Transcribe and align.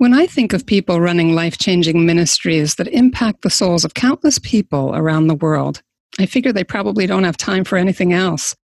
When 0.00 0.14
I 0.14 0.26
think 0.26 0.54
of 0.54 0.64
people 0.64 0.98
running 0.98 1.34
life 1.34 1.58
changing 1.58 2.06
ministries 2.06 2.76
that 2.76 2.88
impact 2.88 3.42
the 3.42 3.50
souls 3.50 3.84
of 3.84 3.92
countless 3.92 4.38
people 4.38 4.96
around 4.96 5.26
the 5.26 5.34
world, 5.34 5.82
I 6.18 6.24
figure 6.24 6.54
they 6.54 6.64
probably 6.64 7.06
don't 7.06 7.24
have 7.24 7.36
time 7.36 7.64
for 7.64 7.76
anything 7.76 8.14
else. 8.14 8.56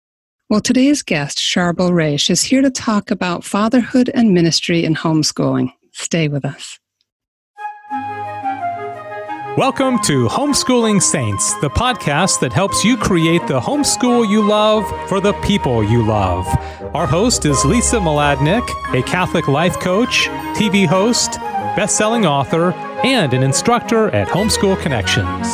Well, 0.49 0.61
today's 0.61 1.03
guest, 1.03 1.39
Charbel 1.39 1.93
Raish, 1.93 2.31
is 2.31 2.45
here 2.45 2.63
to 2.63 2.71
talk 2.71 3.11
about 3.11 3.43
fatherhood 3.43 4.13
and 4.15 4.33
ministry 4.33 4.85
in 4.85 4.95
homeschooling. 4.95 5.73
Stay 5.91 6.29
with 6.29 6.45
us. 6.45 6.79
Welcome 9.57 10.01
to 10.01 10.27
Homeschooling 10.27 11.01
Saints, 11.01 11.55
the 11.61 11.71
podcast 11.71 12.41
that 12.41 12.53
helps 12.53 12.85
you 12.85 12.97
create 12.97 13.47
the 13.47 13.61
homeschool 13.61 14.29
you 14.29 14.43
love 14.43 14.85
for 15.09 15.21
the 15.21 15.33
people 15.45 15.85
you 15.85 16.05
love. 16.05 16.45
Our 16.93 17.07
host 17.07 17.45
is 17.45 17.65
Lisa 17.65 17.99
Mladinich, 17.99 18.69
a 18.93 19.01
Catholic 19.05 19.47
life 19.47 19.79
coach, 19.79 20.27
TV 20.57 20.89
host, 20.89 21.39
best-selling 21.77 22.27
author, 22.27 22.73
and 23.05 23.33
an 23.33 23.45
instructor 23.45 24.11
at 24.11 24.27
Homeschool 24.27 24.83
Connections. 24.83 25.47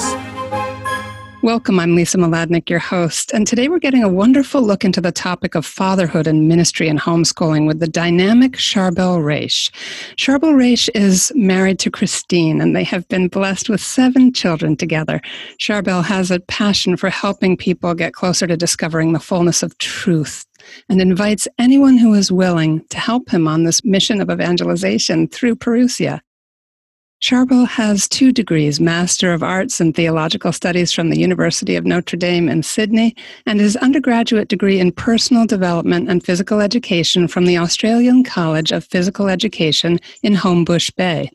Welcome, 1.42 1.80
I'm 1.80 1.96
Lisa 1.96 2.18
Mladinich, 2.18 2.68
your 2.68 2.80
host, 2.80 3.32
and 3.32 3.46
today 3.46 3.68
we're 3.68 3.78
getting 3.78 4.04
a 4.04 4.10
wonderful 4.10 4.60
look 4.60 4.84
into 4.84 5.00
the 5.00 5.10
topic 5.10 5.54
of 5.54 5.64
fatherhood 5.64 6.26
and 6.26 6.48
ministry 6.48 6.86
and 6.86 7.00
homeschooling 7.00 7.66
with 7.66 7.80
the 7.80 7.88
dynamic 7.88 8.58
Charbel 8.58 9.24
Raish. 9.24 9.70
Charbel 10.16 10.54
Raish 10.54 10.90
is 10.94 11.32
married 11.34 11.78
to 11.78 11.90
Christine, 11.90 12.60
and 12.60 12.76
they 12.76 12.84
have 12.84 13.08
been 13.08 13.28
blessed 13.28 13.70
with 13.70 13.80
seven 13.80 14.34
children 14.34 14.76
together. 14.76 15.22
Charbel 15.58 16.04
has 16.04 16.30
a 16.30 16.40
passion 16.40 16.98
for 16.98 17.08
helping 17.08 17.56
people 17.56 17.94
get 17.94 18.12
closer 18.12 18.46
to 18.46 18.54
discovering 18.54 19.14
the 19.14 19.18
fullness 19.18 19.62
of 19.62 19.78
truth 19.78 20.44
and 20.90 21.00
invites 21.00 21.48
anyone 21.58 21.96
who 21.96 22.12
is 22.12 22.30
willing 22.30 22.84
to 22.90 22.98
help 22.98 23.30
him 23.30 23.48
on 23.48 23.64
this 23.64 23.82
mission 23.82 24.20
of 24.20 24.28
evangelization 24.28 25.26
through 25.26 25.56
Parousia. 25.56 26.20
Charbel 27.20 27.68
has 27.68 28.08
two 28.08 28.32
degrees 28.32 28.80
Master 28.80 29.34
of 29.34 29.42
Arts 29.42 29.78
in 29.78 29.92
Theological 29.92 30.52
Studies 30.52 30.90
from 30.90 31.10
the 31.10 31.18
University 31.18 31.76
of 31.76 31.84
Notre 31.84 32.16
Dame 32.16 32.48
in 32.48 32.62
Sydney, 32.62 33.14
and 33.44 33.60
his 33.60 33.76
undergraduate 33.76 34.48
degree 34.48 34.80
in 34.80 34.90
Personal 34.90 35.44
Development 35.44 36.08
and 36.08 36.24
Physical 36.24 36.62
Education 36.62 37.28
from 37.28 37.44
the 37.44 37.58
Australian 37.58 38.24
College 38.24 38.72
of 38.72 38.84
Physical 38.84 39.28
Education 39.28 40.00
in 40.22 40.34
Homebush 40.34 40.96
Bay. 40.96 41.30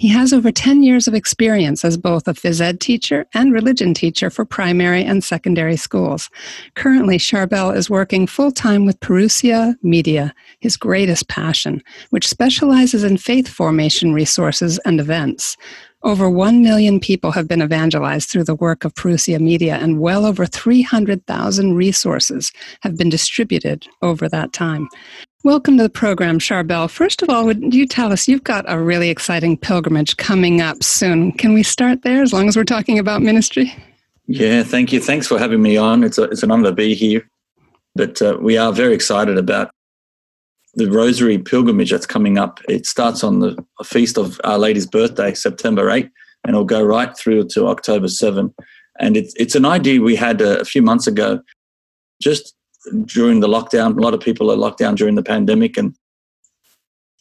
He 0.00 0.08
has 0.08 0.32
over 0.32 0.50
10 0.50 0.82
years 0.82 1.06
of 1.06 1.12
experience 1.12 1.84
as 1.84 1.98
both 1.98 2.26
a 2.26 2.32
phys 2.32 2.62
ed 2.62 2.80
teacher 2.80 3.26
and 3.34 3.52
religion 3.52 3.92
teacher 3.92 4.30
for 4.30 4.46
primary 4.46 5.04
and 5.04 5.22
secondary 5.22 5.76
schools. 5.76 6.30
Currently, 6.74 7.18
Charbel 7.18 7.76
is 7.76 7.90
working 7.90 8.26
full 8.26 8.50
time 8.50 8.86
with 8.86 8.98
Parousia 9.00 9.74
Media, 9.82 10.32
his 10.60 10.78
greatest 10.78 11.28
passion, 11.28 11.82
which 12.08 12.26
specializes 12.26 13.04
in 13.04 13.18
faith 13.18 13.46
formation 13.46 14.14
resources 14.14 14.78
and 14.86 15.00
events. 15.00 15.58
Over 16.02 16.30
1 16.30 16.62
million 16.62 16.98
people 16.98 17.32
have 17.32 17.46
been 17.46 17.60
evangelized 17.60 18.30
through 18.30 18.44
the 18.44 18.54
work 18.54 18.86
of 18.86 18.94
Parousia 18.94 19.38
Media, 19.38 19.74
and 19.74 20.00
well 20.00 20.24
over 20.24 20.46
300,000 20.46 21.74
resources 21.74 22.52
have 22.80 22.96
been 22.96 23.10
distributed 23.10 23.86
over 24.00 24.30
that 24.30 24.54
time. 24.54 24.88
Welcome 25.42 25.78
to 25.78 25.84
the 25.84 25.88
program, 25.88 26.38
Charbel. 26.38 26.90
First 26.90 27.22
of 27.22 27.30
all, 27.30 27.46
would 27.46 27.72
you 27.72 27.86
tell 27.86 28.12
us 28.12 28.28
you've 28.28 28.44
got 28.44 28.66
a 28.68 28.78
really 28.78 29.08
exciting 29.08 29.56
pilgrimage 29.56 30.18
coming 30.18 30.60
up 30.60 30.82
soon? 30.82 31.32
Can 31.32 31.54
we 31.54 31.62
start 31.62 32.02
there 32.02 32.22
as 32.22 32.34
long 32.34 32.46
as 32.46 32.58
we're 32.58 32.64
talking 32.64 32.98
about 32.98 33.22
ministry? 33.22 33.74
Yeah, 34.26 34.62
thank 34.62 34.92
you. 34.92 35.00
Thanks 35.00 35.26
for 35.26 35.38
having 35.38 35.62
me 35.62 35.78
on. 35.78 36.04
It's, 36.04 36.18
a, 36.18 36.24
it's 36.24 36.42
an 36.42 36.50
honor 36.50 36.64
to 36.64 36.72
be 36.72 36.92
here. 36.92 37.26
But 37.94 38.20
uh, 38.20 38.36
we 38.38 38.58
are 38.58 38.70
very 38.70 38.92
excited 38.92 39.38
about 39.38 39.70
the 40.74 40.90
Rosary 40.90 41.38
pilgrimage 41.38 41.90
that's 41.90 42.04
coming 42.04 42.36
up. 42.36 42.60
It 42.68 42.84
starts 42.84 43.24
on 43.24 43.40
the 43.40 43.56
feast 43.82 44.18
of 44.18 44.38
Our 44.44 44.58
Lady's 44.58 44.86
birthday, 44.86 45.32
September 45.32 45.90
8, 45.90 46.04
and 46.44 46.50
it'll 46.50 46.64
go 46.66 46.82
right 46.82 47.16
through 47.16 47.48
to 47.52 47.68
October 47.68 48.08
7. 48.08 48.54
And 48.98 49.16
it's, 49.16 49.32
it's 49.36 49.54
an 49.54 49.64
idea 49.64 50.02
we 50.02 50.16
had 50.16 50.42
a, 50.42 50.60
a 50.60 50.64
few 50.66 50.82
months 50.82 51.06
ago, 51.06 51.40
just 52.20 52.54
during 53.04 53.40
the 53.40 53.48
lockdown. 53.48 53.96
A 53.96 54.00
lot 54.00 54.14
of 54.14 54.20
people 54.20 54.50
are 54.50 54.56
locked 54.56 54.78
down 54.78 54.94
during 54.94 55.14
the 55.14 55.22
pandemic, 55.22 55.76
and 55.76 55.94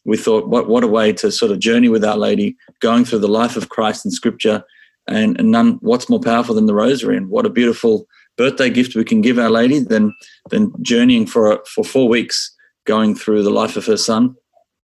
we 0.05 0.17
thought, 0.17 0.47
what 0.47 0.67
what 0.67 0.83
a 0.83 0.87
way 0.87 1.13
to 1.13 1.31
sort 1.31 1.51
of 1.51 1.59
journey 1.59 1.89
with 1.89 2.03
Our 2.03 2.17
Lady, 2.17 2.55
going 2.79 3.05
through 3.05 3.19
the 3.19 3.27
life 3.27 3.55
of 3.55 3.69
Christ 3.69 4.05
in 4.05 4.11
Scripture, 4.11 4.63
and, 5.07 5.39
and 5.39 5.51
none. 5.51 5.77
What's 5.81 6.09
more 6.09 6.19
powerful 6.19 6.55
than 6.55 6.65
the 6.65 6.73
Rosary? 6.73 7.17
And 7.17 7.29
what 7.29 7.45
a 7.45 7.49
beautiful 7.49 8.07
birthday 8.37 8.69
gift 8.69 8.95
we 8.95 9.03
can 9.03 9.21
give 9.21 9.37
Our 9.37 9.49
Lady 9.49 9.79
than 9.79 10.13
than 10.49 10.71
journeying 10.81 11.27
for 11.27 11.51
a, 11.51 11.59
for 11.65 11.83
four 11.83 12.07
weeks, 12.07 12.55
going 12.85 13.15
through 13.15 13.43
the 13.43 13.51
life 13.51 13.75
of 13.75 13.85
her 13.85 13.97
Son, 13.97 14.35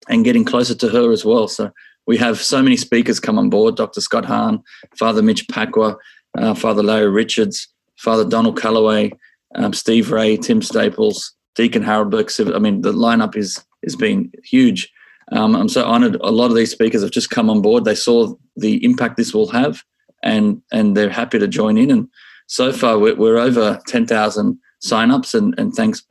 and 0.09 0.25
getting 0.25 0.45
closer 0.45 0.75
to 0.75 0.89
her 0.89 1.11
as 1.11 1.23
well. 1.23 1.47
So 1.47 1.71
we 2.07 2.17
have 2.17 2.41
so 2.41 2.61
many 2.61 2.77
speakers 2.77 3.19
come 3.19 3.37
on 3.37 3.49
board: 3.49 3.75
Dr. 3.75 4.01
Scott 4.01 4.25
Hahn, 4.25 4.63
Father 4.97 5.21
Mitch 5.21 5.47
Pacwa, 5.47 5.97
uh, 6.37 6.53
Father 6.55 6.83
Larry 6.83 7.09
Richards, 7.09 7.67
Father 7.97 8.27
Donald 8.27 8.59
Calloway, 8.59 9.11
um, 9.55 9.73
Steve 9.73 10.11
Ray, 10.11 10.37
Tim 10.37 10.61
Staples, 10.61 11.33
Deacon 11.55 11.83
Harold 11.83 12.11
Burke. 12.11 12.31
I 12.39 12.59
mean, 12.59 12.81
the 12.81 12.93
lineup 12.93 13.35
is 13.35 13.63
has 13.83 13.95
been 13.95 14.31
huge. 14.43 14.91
Um, 15.31 15.55
I'm 15.55 15.69
so 15.69 15.83
honoured. 15.83 16.15
A 16.21 16.31
lot 16.31 16.51
of 16.51 16.55
these 16.55 16.71
speakers 16.71 17.01
have 17.01 17.11
just 17.11 17.29
come 17.29 17.49
on 17.49 17.61
board. 17.61 17.85
They 17.85 17.95
saw 17.95 18.35
the 18.55 18.83
impact 18.83 19.17
this 19.17 19.33
will 19.33 19.49
have, 19.49 19.83
and 20.23 20.61
and 20.71 20.95
they're 20.95 21.09
happy 21.09 21.39
to 21.39 21.47
join 21.47 21.77
in. 21.77 21.91
And 21.91 22.09
so 22.47 22.71
far, 22.71 22.99
we're, 22.99 23.15
we're 23.15 23.37
over 23.37 23.79
10,000 23.87 24.59
signups, 24.85 25.33
and 25.33 25.57
and 25.57 25.73
thanks 25.73 26.03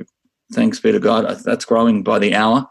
thanks 0.53 0.81
be 0.81 0.93
to 0.93 1.01
God, 1.01 1.39
that's 1.45 1.65
growing 1.65 2.03
by 2.03 2.19
the 2.19 2.35
hour. 2.35 2.67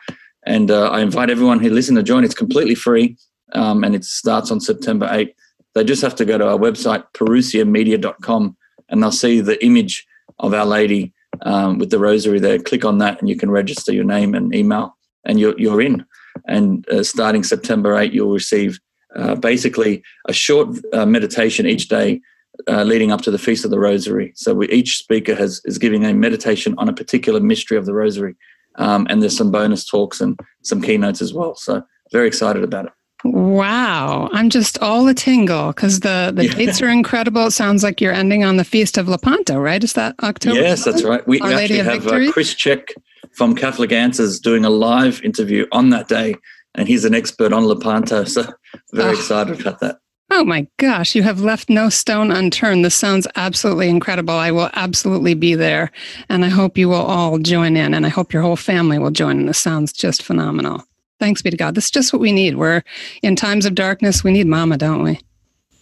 And 0.45 0.69
uh, 0.71 0.89
I 0.89 1.01
invite 1.01 1.29
everyone 1.29 1.59
who 1.59 1.69
listen 1.69 1.95
to 1.95 2.03
join. 2.03 2.23
It's 2.23 2.33
completely 2.33 2.75
free, 2.75 3.17
um, 3.53 3.83
and 3.83 3.95
it 3.95 4.03
starts 4.03 4.51
on 4.51 4.59
September 4.59 5.07
8th. 5.07 5.33
They 5.75 5.83
just 5.83 6.01
have 6.01 6.15
to 6.15 6.25
go 6.25 6.37
to 6.37 6.47
our 6.47 6.57
website, 6.57 7.03
parousiamedia.com, 7.13 8.57
and 8.89 9.01
they'll 9.01 9.11
see 9.11 9.41
the 9.41 9.63
image 9.65 10.05
of 10.39 10.53
Our 10.53 10.65
Lady 10.65 11.13
um, 11.41 11.77
with 11.79 11.89
the 11.89 11.99
rosary 11.99 12.39
there. 12.39 12.59
Click 12.59 12.85
on 12.85 12.97
that 12.99 13.19
and 13.19 13.29
you 13.29 13.35
can 13.35 13.51
register 13.51 13.93
your 13.93 14.03
name 14.03 14.35
and 14.35 14.53
email, 14.53 14.95
and 15.25 15.39
you're, 15.39 15.57
you're 15.59 15.81
in. 15.81 16.05
And 16.47 16.87
uh, 16.89 17.03
starting 17.03 17.43
September 17.43 17.97
8, 17.97 18.13
you'll 18.13 18.31
receive 18.31 18.79
uh, 19.15 19.35
basically 19.35 20.03
a 20.27 20.33
short 20.33 20.69
uh, 20.93 21.05
meditation 21.05 21.65
each 21.65 21.87
day 21.87 22.21
uh, 22.67 22.83
leading 22.83 23.11
up 23.11 23.21
to 23.21 23.31
the 23.31 23.37
Feast 23.37 23.65
of 23.65 23.71
the 23.71 23.79
Rosary. 23.79 24.31
So 24.35 24.53
we, 24.53 24.69
each 24.69 24.97
speaker 24.97 25.35
has 25.35 25.61
is 25.65 25.77
giving 25.77 26.05
a 26.05 26.13
meditation 26.13 26.75
on 26.77 26.89
a 26.89 26.93
particular 26.93 27.39
mystery 27.39 27.77
of 27.77 27.85
the 27.85 27.93
Rosary. 27.93 28.35
Um, 28.75 29.05
and 29.09 29.21
there's 29.21 29.37
some 29.37 29.51
bonus 29.51 29.85
talks 29.85 30.19
and 30.21 30.39
some 30.63 30.81
keynotes 30.81 31.21
as 31.21 31.33
well. 31.33 31.55
So 31.55 31.83
very 32.11 32.27
excited 32.27 32.63
about 32.63 32.85
it. 32.85 32.91
Wow, 33.25 34.29
I'm 34.33 34.49
just 34.49 34.77
all 34.79 35.07
a 35.07 35.13
tingle 35.13 35.67
because 35.67 36.01
the, 36.01 36.33
the 36.35 36.45
yeah. 36.45 36.53
dates 36.53 36.81
are 36.81 36.89
incredible. 36.89 37.47
It 37.47 37.51
sounds 37.51 37.81
like 37.81 38.01
you're 38.01 38.11
ending 38.13 38.43
on 38.43 38.57
the 38.57 38.65
Feast 38.65 38.97
of 38.97 39.07
Lepanto, 39.07 39.57
right? 39.57 39.81
Is 39.81 39.93
that 39.93 40.15
October? 40.21 40.59
Yes, 40.59 40.83
that's 40.83 41.03
right. 41.03 41.25
We, 41.25 41.39
we 41.39 41.53
actually 41.53 41.79
have 41.79 42.05
uh, 42.05 42.31
Chris 42.33 42.53
Check 42.53 42.89
from 43.31 43.55
Catholic 43.55 43.93
Answers 43.93 44.39
doing 44.39 44.65
a 44.65 44.69
live 44.69 45.21
interview 45.23 45.65
on 45.71 45.89
that 45.91 46.09
day, 46.09 46.35
and 46.75 46.87
he's 46.87 47.05
an 47.05 47.15
expert 47.15 47.53
on 47.53 47.65
Lepanto. 47.65 48.25
So 48.25 48.43
very 48.91 49.11
oh. 49.11 49.13
excited 49.13 49.61
about 49.61 49.79
that. 49.79 49.99
Oh 50.29 50.43
my 50.43 50.67
gosh, 50.77 51.15
you 51.15 51.23
have 51.23 51.41
left 51.41 51.69
no 51.69 51.89
stone 51.89 52.31
unturned. 52.31 52.83
This 52.83 52.95
sounds 52.95 53.27
absolutely 53.35 53.87
incredible. 53.87 54.33
I 54.33 54.51
will 54.51 54.69
absolutely 54.73 55.33
be 55.33 55.55
there, 55.55 55.91
and 56.27 56.43
I 56.43 56.49
hope 56.49 56.77
you 56.77 56.89
will 56.89 56.95
all 56.95 57.37
join 57.39 57.77
in, 57.77 57.93
and 57.93 58.05
I 58.05 58.09
hope 58.09 58.33
your 58.33 58.41
whole 58.41 58.55
family 58.55 58.97
will 58.99 59.11
join 59.11 59.39
in. 59.39 59.45
This 59.45 59.59
sounds 59.59 59.93
just 59.93 60.23
phenomenal. 60.23 60.83
Thanks 61.23 61.41
be 61.41 61.49
to 61.49 61.55
God. 61.55 61.73
That's 61.73 61.89
just 61.89 62.11
what 62.11 62.19
we 62.19 62.33
need. 62.33 62.57
We're 62.57 62.83
in 63.21 63.37
times 63.37 63.65
of 63.65 63.75
darkness. 63.75 64.25
We 64.25 64.33
need 64.33 64.45
Mama, 64.45 64.77
don't 64.77 65.03
we? 65.03 65.21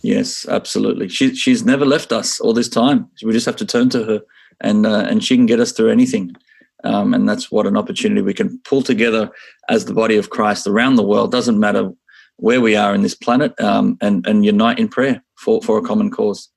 Yes, 0.03 0.47
absolutely. 0.47 1.09
She, 1.09 1.33
she's 1.33 1.65
never 1.65 1.83
left 1.83 2.11
us 2.11 2.39
all 2.39 2.53
this 2.53 2.69
time. 2.69 3.09
We 3.23 3.33
just 3.33 3.47
have 3.47 3.55
to 3.55 3.65
turn 3.65 3.89
to 3.89 4.03
her, 4.03 4.21
and 4.59 4.85
uh, 4.85 5.07
and 5.09 5.23
she 5.23 5.35
can 5.35 5.47
get 5.47 5.59
us 5.59 5.71
through 5.71 5.89
anything. 5.89 6.35
Um, 6.83 7.15
and 7.15 7.27
that's 7.27 7.51
what 7.51 7.65
an 7.65 7.75
opportunity 7.75 8.21
we 8.21 8.35
can 8.35 8.59
pull 8.65 8.83
together 8.83 9.31
as 9.67 9.85
the 9.85 9.95
body 9.95 10.15
of 10.15 10.29
Christ 10.29 10.67
around 10.67 10.95
the 10.95 11.07
world. 11.07 11.31
Doesn't 11.31 11.59
matter 11.59 11.89
where 12.35 12.61
we 12.61 12.75
are 12.75 12.93
in 12.93 13.01
this 13.01 13.15
planet, 13.15 13.59
um, 13.59 13.97
and 13.99 14.27
and 14.27 14.45
unite 14.45 14.77
in 14.77 14.89
prayer 14.89 15.23
for 15.39 15.59
for 15.63 15.79
a 15.79 15.81
common 15.81 16.11
cause. 16.11 16.49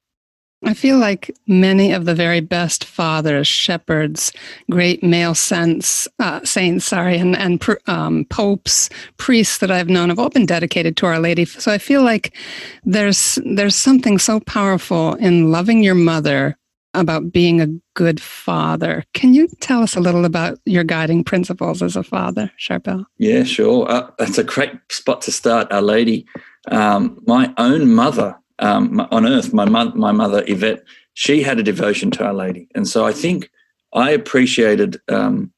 I 0.67 0.73
feel 0.73 0.99
like 0.99 1.35
many 1.47 1.93
of 1.93 2.07
the 2.07 2.15
very 2.15 2.41
best 2.41 2.85
fathers, 2.85 3.47
shepherds, 3.47 4.33
great 4.71 5.03
male 5.03 5.35
saints, 5.35 6.09
uh, 6.19 6.43
saints, 6.45 6.87
sorry, 6.87 7.19
and 7.19 7.37
and 7.37 7.63
um, 7.87 8.25
popes, 8.31 8.89
priests 9.19 9.59
that 9.59 9.71
I've 9.71 9.91
known 9.91 10.09
have 10.09 10.19
all 10.19 10.31
been 10.31 10.47
dedicated 10.47 10.97
to 10.99 11.07
Our 11.07 11.19
Lady. 11.19 11.45
So 11.45 11.71
I 11.71 11.79
feel 11.79 12.03
like 12.03 12.37
there's 12.85 13.39
there's 13.45 13.77
something 13.77 14.19
so 14.19 14.41
powerful 14.41 15.15
in 15.15 15.51
loving 15.51 15.83
your 15.83 15.95
mother 15.95 16.57
about 16.95 17.33
being 17.33 17.61
a 17.61 17.69
good 17.95 18.21
father. 18.21 19.05
Can 19.13 19.35
you 19.35 19.49
tell 19.61 19.83
us 19.83 19.97
a 19.97 20.01
little 20.01 20.25
about 20.25 20.59
your 20.65 20.85
guiding 20.85 21.25
principles 21.25 21.83
as 21.83 21.97
a 21.97 22.03
father, 22.03 22.51
Charbel? 22.59 23.05
Yeah, 23.19 23.43
sure. 23.43 23.91
Uh, 23.91 24.11
that's 24.19 24.39
a 24.39 24.45
great 24.45 24.73
spot 24.91 25.21
to 25.23 25.33
start, 25.33 25.71
Our 25.73 25.83
Lady. 25.83 26.27
Um, 26.71 27.21
my 27.27 27.53
own 27.59 27.93
mother 27.93 28.37
um, 28.59 29.01
on 29.11 29.27
earth, 29.27 29.53
my, 29.53 29.65
mo- 29.65 29.93
my 29.95 30.13
mother, 30.13 30.45
Yvette, 30.47 30.85
she 31.15 31.43
had 31.43 31.59
a 31.59 31.63
devotion 31.63 32.11
to 32.13 32.25
Our 32.25 32.35
Lady. 32.35 32.69
And 32.75 32.89
so 32.89 33.05
I 33.05 33.13
think 33.13 33.51
I 33.93 34.11
appreciated, 34.11 35.01
um, 35.09 35.53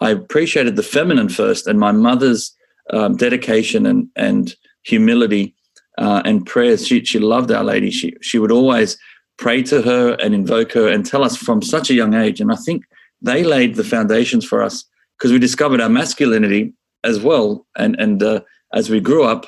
I 0.00 0.10
appreciated 0.10 0.76
the 0.76 0.82
feminine 0.82 1.28
first 1.28 1.66
and 1.66 1.78
my 1.78 1.92
mother's 1.92 2.56
um, 2.92 3.16
dedication 3.16 3.86
and 3.86 4.08
and 4.16 4.54
humility 4.84 5.54
uh, 5.98 6.22
and 6.24 6.46
prayers. 6.46 6.86
She 6.86 7.04
she 7.04 7.18
loved 7.18 7.50
Our 7.50 7.64
Lady. 7.64 7.90
She 7.90 8.14
she 8.22 8.38
would 8.38 8.52
always 8.52 8.96
pray 9.38 9.62
to 9.64 9.82
her 9.82 10.14
and 10.22 10.34
invoke 10.34 10.72
her 10.72 10.88
and 10.88 11.04
tell 11.04 11.22
us 11.22 11.36
from 11.36 11.62
such 11.62 11.90
a 11.90 11.94
young 11.94 12.14
age. 12.14 12.40
And 12.40 12.52
I 12.52 12.56
think 12.56 12.84
they 13.20 13.44
laid 13.44 13.74
the 13.74 13.84
foundations 13.84 14.44
for 14.44 14.62
us 14.62 14.84
because 15.18 15.32
we 15.32 15.38
discovered 15.38 15.80
our 15.80 15.88
masculinity 15.88 16.72
as 17.04 17.20
well. 17.20 17.66
And 17.76 17.98
and 17.98 18.22
uh, 18.22 18.40
as 18.72 18.90
we 18.90 19.00
grew 19.00 19.24
up, 19.24 19.46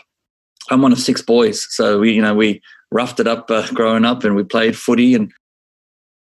I'm 0.70 0.82
one 0.82 0.92
of 0.92 0.98
six 0.98 1.22
boys, 1.22 1.66
so 1.70 2.00
we 2.00 2.12
you 2.12 2.22
know 2.22 2.34
we 2.34 2.60
roughed 2.90 3.20
it 3.20 3.26
up 3.26 3.50
uh, 3.50 3.66
growing 3.72 4.04
up, 4.04 4.24
and 4.24 4.34
we 4.34 4.44
played 4.44 4.76
footy, 4.76 5.14
and 5.14 5.32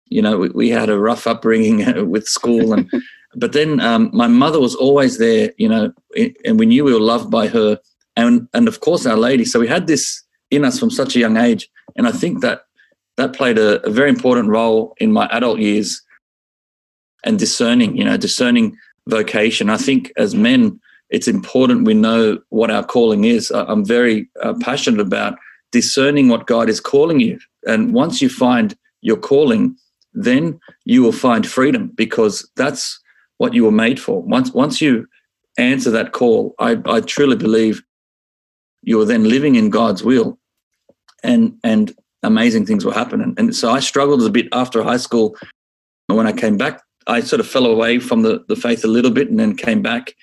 you 0.06 0.22
know 0.22 0.38
we, 0.38 0.48
we 0.50 0.70
had 0.70 0.88
a 0.88 0.98
rough 0.98 1.26
upbringing 1.26 2.08
with 2.10 2.26
school, 2.26 2.72
and 2.72 2.90
but 3.36 3.52
then 3.52 3.80
um, 3.80 4.10
my 4.12 4.26
mother 4.26 4.60
was 4.60 4.74
always 4.74 5.18
there, 5.18 5.52
you 5.58 5.68
know, 5.68 5.92
and 6.44 6.58
we 6.58 6.66
knew 6.66 6.84
we 6.84 6.94
were 6.94 7.00
loved 7.00 7.30
by 7.30 7.48
her, 7.48 7.78
and 8.16 8.48
and 8.54 8.68
of 8.68 8.80
course 8.80 9.06
Our 9.06 9.16
Lady. 9.16 9.44
So 9.44 9.60
we 9.60 9.68
had 9.68 9.86
this 9.86 10.22
in 10.50 10.64
us 10.64 10.78
from 10.78 10.90
such 10.90 11.16
a 11.16 11.20
young 11.20 11.36
age, 11.36 11.68
and 11.96 12.06
I 12.06 12.12
think 12.12 12.40
that 12.42 12.62
that 13.16 13.32
played 13.32 13.58
a, 13.58 13.84
a 13.86 13.90
very 13.90 14.10
important 14.10 14.48
role 14.48 14.94
in 14.98 15.12
my 15.12 15.26
adult 15.26 15.60
years 15.60 16.02
and 17.24 17.38
discerning, 17.38 17.96
you 17.96 18.04
know, 18.04 18.16
discerning 18.16 18.76
vocation. 19.08 19.70
I 19.70 19.76
think 19.76 20.12
as 20.16 20.34
men, 20.34 20.80
it's 21.10 21.28
important 21.28 21.86
we 21.86 21.94
know 21.94 22.38
what 22.48 22.70
our 22.70 22.84
calling 22.84 23.24
is. 23.24 23.50
I'm 23.50 23.84
very 23.84 24.28
uh, 24.42 24.54
passionate 24.60 25.00
about 25.00 25.38
discerning 25.74 26.28
what 26.28 26.46
God 26.46 26.68
is 26.70 26.80
calling 26.80 27.18
you. 27.18 27.36
And 27.66 27.92
once 27.92 28.22
you 28.22 28.28
find 28.28 28.76
your 29.02 29.16
calling, 29.16 29.76
then 30.12 30.60
you 30.84 31.02
will 31.02 31.18
find 31.26 31.44
freedom 31.44 31.90
because 31.96 32.48
that's 32.54 33.00
what 33.38 33.54
you 33.54 33.64
were 33.64 33.72
made 33.72 33.98
for. 33.98 34.22
Once 34.22 34.52
once 34.52 34.80
you 34.80 35.06
answer 35.58 35.90
that 35.90 36.12
call, 36.12 36.54
I, 36.60 36.78
I 36.86 37.00
truly 37.00 37.36
believe 37.36 37.82
you 38.82 39.00
are 39.00 39.04
then 39.04 39.28
living 39.28 39.56
in 39.56 39.68
God's 39.68 40.04
will 40.04 40.38
and 41.24 41.58
and 41.64 41.92
amazing 42.22 42.66
things 42.66 42.84
will 42.84 43.00
happen. 43.02 43.20
And, 43.20 43.36
and 43.38 43.56
so 43.56 43.72
I 43.72 43.80
struggled 43.80 44.22
a 44.22 44.30
bit 44.30 44.46
after 44.52 44.84
high 44.84 45.02
school. 45.08 45.36
When 46.06 46.28
I 46.28 46.32
came 46.32 46.56
back, 46.56 46.80
I 47.08 47.20
sort 47.20 47.40
of 47.40 47.48
fell 47.48 47.66
away 47.66 47.98
from 47.98 48.22
the, 48.22 48.44
the 48.46 48.56
faith 48.56 48.84
a 48.84 48.94
little 48.96 49.10
bit 49.10 49.28
and 49.28 49.40
then 49.40 49.56
came 49.56 49.82
back. 49.82 50.14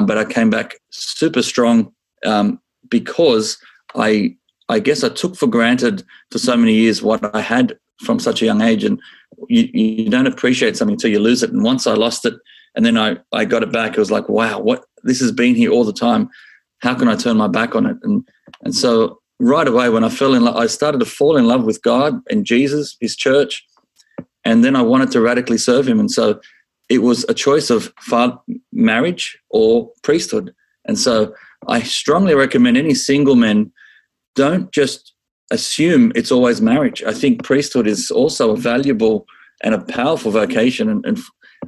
But 0.00 0.18
I 0.18 0.24
came 0.24 0.50
back 0.50 0.74
super 0.90 1.42
strong 1.42 1.92
um, 2.26 2.60
because 2.90 3.56
I 3.94 4.36
I 4.68 4.78
guess 4.78 5.02
I 5.02 5.08
took 5.08 5.36
for 5.36 5.46
granted 5.46 6.04
for 6.30 6.38
so 6.38 6.56
many 6.56 6.74
years 6.74 7.02
what 7.02 7.34
I 7.34 7.40
had 7.40 7.78
from 8.04 8.18
such 8.18 8.42
a 8.42 8.44
young 8.44 8.60
age. 8.60 8.84
And 8.84 9.00
you, 9.48 9.68
you 9.72 10.10
don't 10.10 10.26
appreciate 10.26 10.76
something 10.76 10.94
until 10.94 11.10
you 11.10 11.18
lose 11.18 11.42
it. 11.42 11.50
And 11.50 11.62
once 11.62 11.86
I 11.86 11.94
lost 11.94 12.24
it 12.24 12.34
and 12.74 12.84
then 12.84 12.96
I, 12.98 13.18
I 13.32 13.44
got 13.44 13.62
it 13.62 13.72
back, 13.72 13.92
it 13.92 13.98
was 13.98 14.10
like, 14.10 14.28
wow, 14.28 14.60
what 14.60 14.84
this 15.04 15.20
has 15.20 15.32
been 15.32 15.54
here 15.54 15.70
all 15.70 15.84
the 15.84 15.92
time. 15.92 16.28
How 16.80 16.94
can 16.94 17.08
I 17.08 17.16
turn 17.16 17.36
my 17.36 17.48
back 17.48 17.74
on 17.74 17.86
it? 17.86 17.96
And 18.02 18.28
and 18.64 18.74
so 18.74 19.20
right 19.40 19.66
away 19.66 19.88
when 19.88 20.04
I 20.04 20.08
fell 20.08 20.34
in 20.34 20.44
love, 20.44 20.56
I 20.56 20.66
started 20.66 20.98
to 20.98 21.06
fall 21.06 21.36
in 21.36 21.46
love 21.46 21.64
with 21.64 21.82
God 21.82 22.20
and 22.30 22.44
Jesus, 22.44 22.96
his 23.00 23.16
church. 23.16 23.64
And 24.44 24.64
then 24.64 24.76
I 24.76 24.82
wanted 24.82 25.10
to 25.12 25.20
radically 25.20 25.58
serve 25.58 25.86
him. 25.86 26.00
And 26.00 26.10
so 26.10 26.40
it 26.88 26.98
was 26.98 27.24
a 27.28 27.34
choice 27.34 27.70
of 27.70 27.92
marriage 28.72 29.38
or 29.50 29.90
priesthood. 30.02 30.54
And 30.86 30.98
so 30.98 31.34
I 31.66 31.82
strongly 31.82 32.34
recommend 32.34 32.76
any 32.76 32.94
single 32.94 33.36
men 33.36 33.72
don't 34.34 34.72
just 34.72 35.14
assume 35.50 36.12
it's 36.14 36.32
always 36.32 36.60
marriage. 36.60 37.02
I 37.02 37.12
think 37.12 37.42
priesthood 37.42 37.86
is 37.86 38.10
also 38.10 38.52
a 38.52 38.56
valuable 38.56 39.26
and 39.62 39.74
a 39.74 39.80
powerful 39.80 40.30
vocation, 40.30 40.88
and, 40.88 41.04
and 41.04 41.18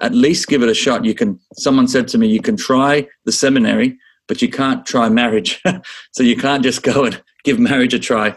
at 0.00 0.14
least 0.14 0.48
give 0.48 0.62
it 0.62 0.68
a 0.68 0.74
shot. 0.74 1.04
You 1.04 1.14
can. 1.14 1.40
Someone 1.54 1.88
said 1.88 2.08
to 2.08 2.18
me, 2.18 2.28
you 2.28 2.40
can 2.40 2.56
try 2.56 3.08
the 3.24 3.32
seminary, 3.32 3.98
but 4.28 4.40
you 4.40 4.48
can't 4.48 4.86
try 4.86 5.08
marriage. 5.08 5.60
so 6.12 6.22
you 6.22 6.36
can't 6.36 6.62
just 6.62 6.82
go 6.82 7.04
and 7.04 7.20
give 7.44 7.58
marriage 7.58 7.94
a 7.94 7.98
try. 7.98 8.34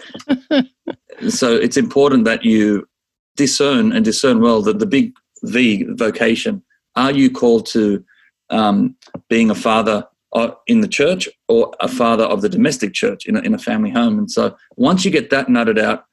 so 1.29 1.53
it's 1.53 1.77
important 1.77 2.25
that 2.25 2.43
you 2.43 2.87
discern 3.35 3.91
and 3.91 4.05
discern 4.05 4.41
well 4.41 4.61
that 4.63 4.79
the 4.79 4.85
big 4.85 5.13
V 5.43 5.85
vocation. 5.89 6.63
Are 6.95 7.11
you 7.11 7.29
called 7.29 7.65
to 7.67 8.03
um, 8.49 8.95
being 9.29 9.49
a 9.49 9.55
father 9.55 10.07
Uh, 10.33 10.51
in 10.65 10.81
the 10.81 10.87
church 10.87 11.29
or 11.47 11.71
a 11.79 11.87
father 11.87 12.23
of 12.23 12.41
the 12.41 12.49
domestic 12.49 12.91
church 12.93 13.27
in 13.27 13.37
a, 13.37 13.41
in 13.41 13.53
a 13.53 13.59
family 13.59 13.91
home. 13.91 14.17
And 14.17 14.31
so 14.31 14.55
once 14.77 15.05
you 15.05 15.11
get 15.11 15.29
that 15.29 15.47
nutted 15.47 15.79
out 15.79 16.05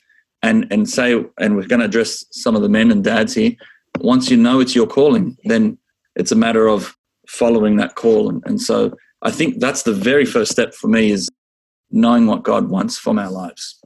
and, 0.43 0.67
and 0.71 0.87
say, 0.87 1.15
and 1.39 1.57
we're 1.57 1.67
going 1.67 1.81
to 1.81 1.87
address 1.87 2.25
some 2.31 2.55
of 2.55 2.61
the 2.61 2.69
men 2.69 2.91
and 2.91 3.03
dads 3.03 3.35
here, 3.35 3.53
once 4.01 4.31
you 4.31 4.37
know 4.37 4.61
it's 4.61 4.75
your 4.75 4.87
calling, 4.87 5.39
then 5.45 5.79
it's 6.17 6.33
a 6.33 6.37
matter 6.37 6.69
of 6.69 6.95
following 7.29 7.77
that 7.77 7.95
call. 7.95 8.29
And, 8.29 8.43
and 8.45 8.61
so 8.61 8.95
I 9.23 9.31
think 9.31 9.59
that's 9.59 9.85
the 9.85 9.95
very 9.95 10.27
first 10.27 10.53
step 10.53 10.75
for 10.75 10.89
me 10.89 11.11
is 11.11 11.31
knowing 11.91 12.27
what 12.27 12.43
God 12.43 12.69
wants 12.69 12.99
from 12.99 13.19
our 13.19 13.31
lives. 13.31 13.81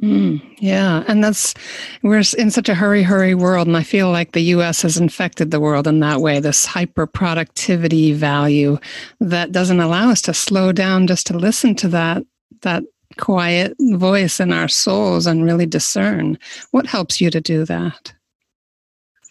Mm, 0.00 0.40
yeah, 0.58 1.02
and 1.08 1.24
that's 1.24 1.54
we're 2.02 2.22
in 2.36 2.50
such 2.50 2.68
a 2.68 2.74
hurry, 2.74 3.02
hurry 3.02 3.34
world, 3.34 3.66
and 3.66 3.76
I 3.76 3.82
feel 3.82 4.10
like 4.10 4.32
the 4.32 4.42
U.S. 4.42 4.82
has 4.82 4.96
infected 4.96 5.50
the 5.50 5.60
world 5.60 5.88
in 5.88 5.98
that 6.00 6.20
way. 6.20 6.38
This 6.38 6.66
hyper 6.66 7.06
productivity 7.06 8.12
value 8.12 8.78
that 9.20 9.50
doesn't 9.50 9.80
allow 9.80 10.10
us 10.10 10.22
to 10.22 10.34
slow 10.34 10.70
down 10.70 11.08
just 11.08 11.26
to 11.28 11.38
listen 11.38 11.74
to 11.76 11.88
that 11.88 12.24
that 12.62 12.84
quiet 13.18 13.74
voice 13.80 14.38
in 14.38 14.52
our 14.52 14.68
souls 14.68 15.26
and 15.26 15.44
really 15.44 15.66
discern. 15.66 16.38
What 16.70 16.86
helps 16.86 17.20
you 17.20 17.30
to 17.30 17.40
do 17.40 17.64
that? 17.64 18.12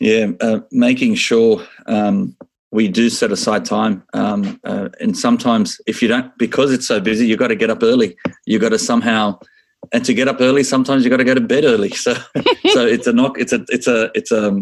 Yeah, 0.01 0.31
uh, 0.41 0.59
making 0.71 1.15
sure 1.15 1.65
um, 1.85 2.35
we 2.71 2.89
do 2.89 3.09
set 3.09 3.31
aside 3.31 3.63
time, 3.63 4.03
um, 4.13 4.59
uh, 4.65 4.89
and 4.99 5.17
sometimes 5.17 5.79
if 5.87 6.01
you 6.01 6.09
don't, 6.09 6.37
because 6.37 6.73
it's 6.73 6.87
so 6.87 6.99
busy, 6.99 7.25
you've 7.25 7.39
got 7.39 7.47
to 7.47 7.55
get 7.55 7.69
up 7.69 7.83
early. 7.83 8.17
You've 8.45 8.61
got 8.61 8.69
to 8.69 8.79
somehow 8.79 9.39
and 9.91 10.03
to 10.05 10.13
get 10.13 10.27
up 10.27 10.41
early, 10.41 10.63
sometimes 10.63 11.03
you 11.03 11.09
got 11.09 11.17
to 11.17 11.23
go 11.23 11.33
to 11.33 11.41
bed 11.41 11.63
early. 11.63 11.89
So, 11.89 12.13
so 12.69 12.85
it's 12.85 13.07
a 13.07 13.13
knock. 13.13 13.39
It's 13.39 13.53
a 13.53 13.65
it's 13.69 13.87
a 13.87 14.11
it's 14.15 14.31
a 14.31 14.61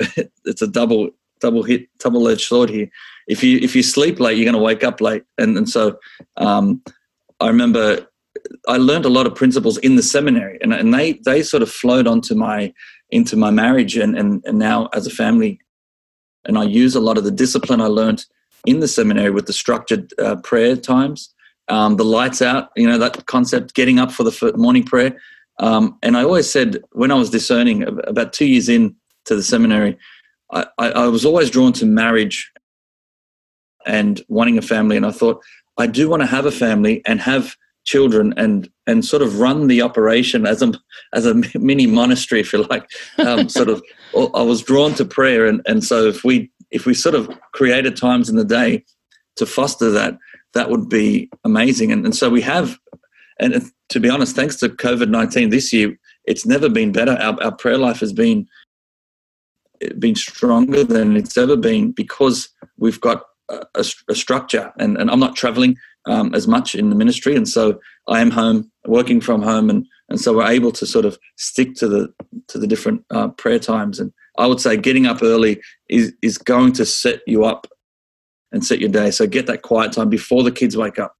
it's 0.44 0.62
a 0.62 0.66
double 0.66 1.10
double 1.40 1.62
hit 1.62 1.88
double 1.98 2.28
edged 2.28 2.42
sword 2.46 2.70
here. 2.70 2.88
If 3.26 3.42
you 3.42 3.58
if 3.58 3.76
you 3.76 3.82
sleep 3.82 4.20
late, 4.20 4.36
you're 4.36 4.44
going 4.44 4.54
to 4.54 4.62
wake 4.62 4.84
up 4.84 5.00
late, 5.00 5.24
and 5.36 5.56
and 5.56 5.68
so 5.68 5.98
um, 6.36 6.82
I 7.40 7.48
remember 7.48 8.06
I 8.66 8.76
learned 8.76 9.04
a 9.04 9.10
lot 9.10 9.26
of 9.26 9.34
principles 9.34 9.78
in 9.78 9.96
the 9.96 10.02
seminary, 10.02 10.58
and 10.62 10.72
and 10.72 10.92
they 10.92 11.14
they 11.24 11.42
sort 11.42 11.62
of 11.62 11.70
flowed 11.70 12.06
onto 12.06 12.34
my 12.34 12.72
into 13.10 13.36
my 13.36 13.50
marriage 13.50 13.96
and 13.96 14.16
and 14.16 14.42
and 14.44 14.58
now 14.58 14.88
as 14.92 15.06
a 15.06 15.10
family, 15.10 15.60
and 16.44 16.58
I 16.58 16.64
use 16.64 16.94
a 16.94 17.00
lot 17.00 17.18
of 17.18 17.24
the 17.24 17.30
discipline 17.30 17.80
I 17.80 17.86
learned 17.86 18.24
in 18.66 18.80
the 18.80 18.88
seminary 18.88 19.30
with 19.30 19.46
the 19.46 19.52
structured 19.52 20.12
uh, 20.18 20.36
prayer 20.36 20.76
times 20.76 21.32
um, 21.68 21.96
the 21.96 22.04
lights 22.04 22.42
out, 22.42 22.70
you 22.76 22.88
know, 22.88 22.98
that 22.98 23.26
concept, 23.26 23.74
getting 23.74 23.98
up 23.98 24.10
for 24.12 24.24
the 24.24 24.52
morning 24.56 24.84
prayer. 24.84 25.20
Um, 25.58 25.98
and 26.02 26.16
I 26.16 26.22
always 26.22 26.48
said 26.48 26.78
when 26.92 27.10
I 27.10 27.14
was 27.14 27.30
discerning 27.30 27.82
about 27.82 28.32
two 28.32 28.46
years 28.46 28.68
in 28.68 28.94
to 29.24 29.34
the 29.34 29.42
seminary, 29.42 29.98
I, 30.52 30.66
I, 30.78 30.90
I 30.90 31.06
was 31.08 31.24
always 31.24 31.50
drawn 31.50 31.72
to 31.74 31.86
marriage 31.86 32.50
and 33.86 34.22
wanting 34.28 34.58
a 34.58 34.62
family. 34.62 34.96
And 34.96 35.06
I 35.06 35.10
thought, 35.10 35.42
I 35.78 35.86
do 35.86 36.08
want 36.08 36.22
to 36.22 36.26
have 36.26 36.46
a 36.46 36.50
family 36.50 37.02
and 37.06 37.20
have 37.20 37.56
children 37.84 38.34
and 38.36 38.68
and 38.86 39.04
sort 39.04 39.22
of 39.22 39.40
run 39.40 39.66
the 39.66 39.80
operation 39.80 40.46
as 40.46 40.62
a 40.62 40.72
as 41.14 41.26
a 41.26 41.34
mini 41.58 41.86
monastery, 41.86 42.40
if 42.40 42.52
you 42.52 42.64
like. 42.64 42.86
Um, 43.18 43.48
sort 43.48 43.68
of, 43.68 43.82
I 44.34 44.42
was 44.42 44.62
drawn 44.62 44.94
to 44.94 45.04
prayer, 45.04 45.46
and 45.46 45.62
and 45.66 45.82
so 45.82 46.06
if 46.06 46.24
we 46.24 46.50
if 46.70 46.86
we 46.86 46.94
sort 46.94 47.14
of 47.14 47.30
created 47.52 47.96
times 47.96 48.28
in 48.28 48.36
the 48.36 48.44
day 48.44 48.84
to 49.36 49.46
foster 49.46 49.90
that, 49.90 50.18
that 50.54 50.70
would 50.70 50.88
be 50.88 51.30
amazing. 51.44 51.92
And, 51.92 52.04
and 52.04 52.16
so 52.16 52.30
we 52.30 52.40
have, 52.42 52.78
and 53.38 53.70
to 53.90 54.00
be 54.00 54.10
honest, 54.10 54.34
thanks 54.34 54.56
to 54.56 54.68
COVID 54.68 55.08
19 55.08 55.50
this 55.50 55.72
year, 55.72 55.96
it's 56.24 56.46
never 56.46 56.68
been 56.68 56.92
better. 56.92 57.12
Our, 57.12 57.42
our 57.42 57.52
prayer 57.52 57.78
life 57.78 58.00
has 58.00 58.12
been 58.12 58.48
been 59.98 60.14
stronger 60.14 60.82
than 60.84 61.16
it's 61.16 61.36
ever 61.36 61.56
been 61.56 61.92
because 61.92 62.48
we've 62.78 63.00
got 63.00 63.22
a, 63.48 63.64
a, 63.76 63.84
a 64.08 64.14
structure 64.14 64.72
and, 64.78 64.96
and 64.96 65.10
I'm 65.10 65.20
not 65.20 65.36
traveling 65.36 65.76
um, 66.06 66.34
as 66.34 66.48
much 66.48 66.74
in 66.74 66.90
the 66.90 66.96
ministry 66.96 67.36
and 67.36 67.48
so 67.48 67.78
I 68.08 68.20
am 68.20 68.30
home 68.30 68.70
working 68.86 69.20
from 69.20 69.42
home 69.42 69.70
and 69.70 69.86
and 70.08 70.20
so 70.20 70.34
we're 70.36 70.50
able 70.50 70.72
to 70.72 70.86
sort 70.86 71.04
of 71.04 71.18
stick 71.36 71.74
to 71.76 71.88
the 71.88 72.12
to 72.48 72.58
the 72.58 72.66
different 72.66 73.04
uh, 73.10 73.28
prayer 73.28 73.58
times 73.58 74.00
and 74.00 74.12
I 74.38 74.46
would 74.46 74.60
say 74.60 74.76
getting 74.76 75.06
up 75.06 75.22
early 75.22 75.60
is 75.88 76.12
is 76.22 76.38
going 76.38 76.72
to 76.74 76.86
set 76.86 77.20
you 77.26 77.44
up 77.44 77.66
and 78.52 78.64
set 78.64 78.80
your 78.80 78.88
day. 78.88 79.10
So 79.10 79.26
get 79.26 79.46
that 79.46 79.62
quiet 79.62 79.92
time 79.92 80.08
before 80.08 80.42
the 80.42 80.52
kids 80.52 80.76
wake 80.76 80.98
up. 80.98 81.14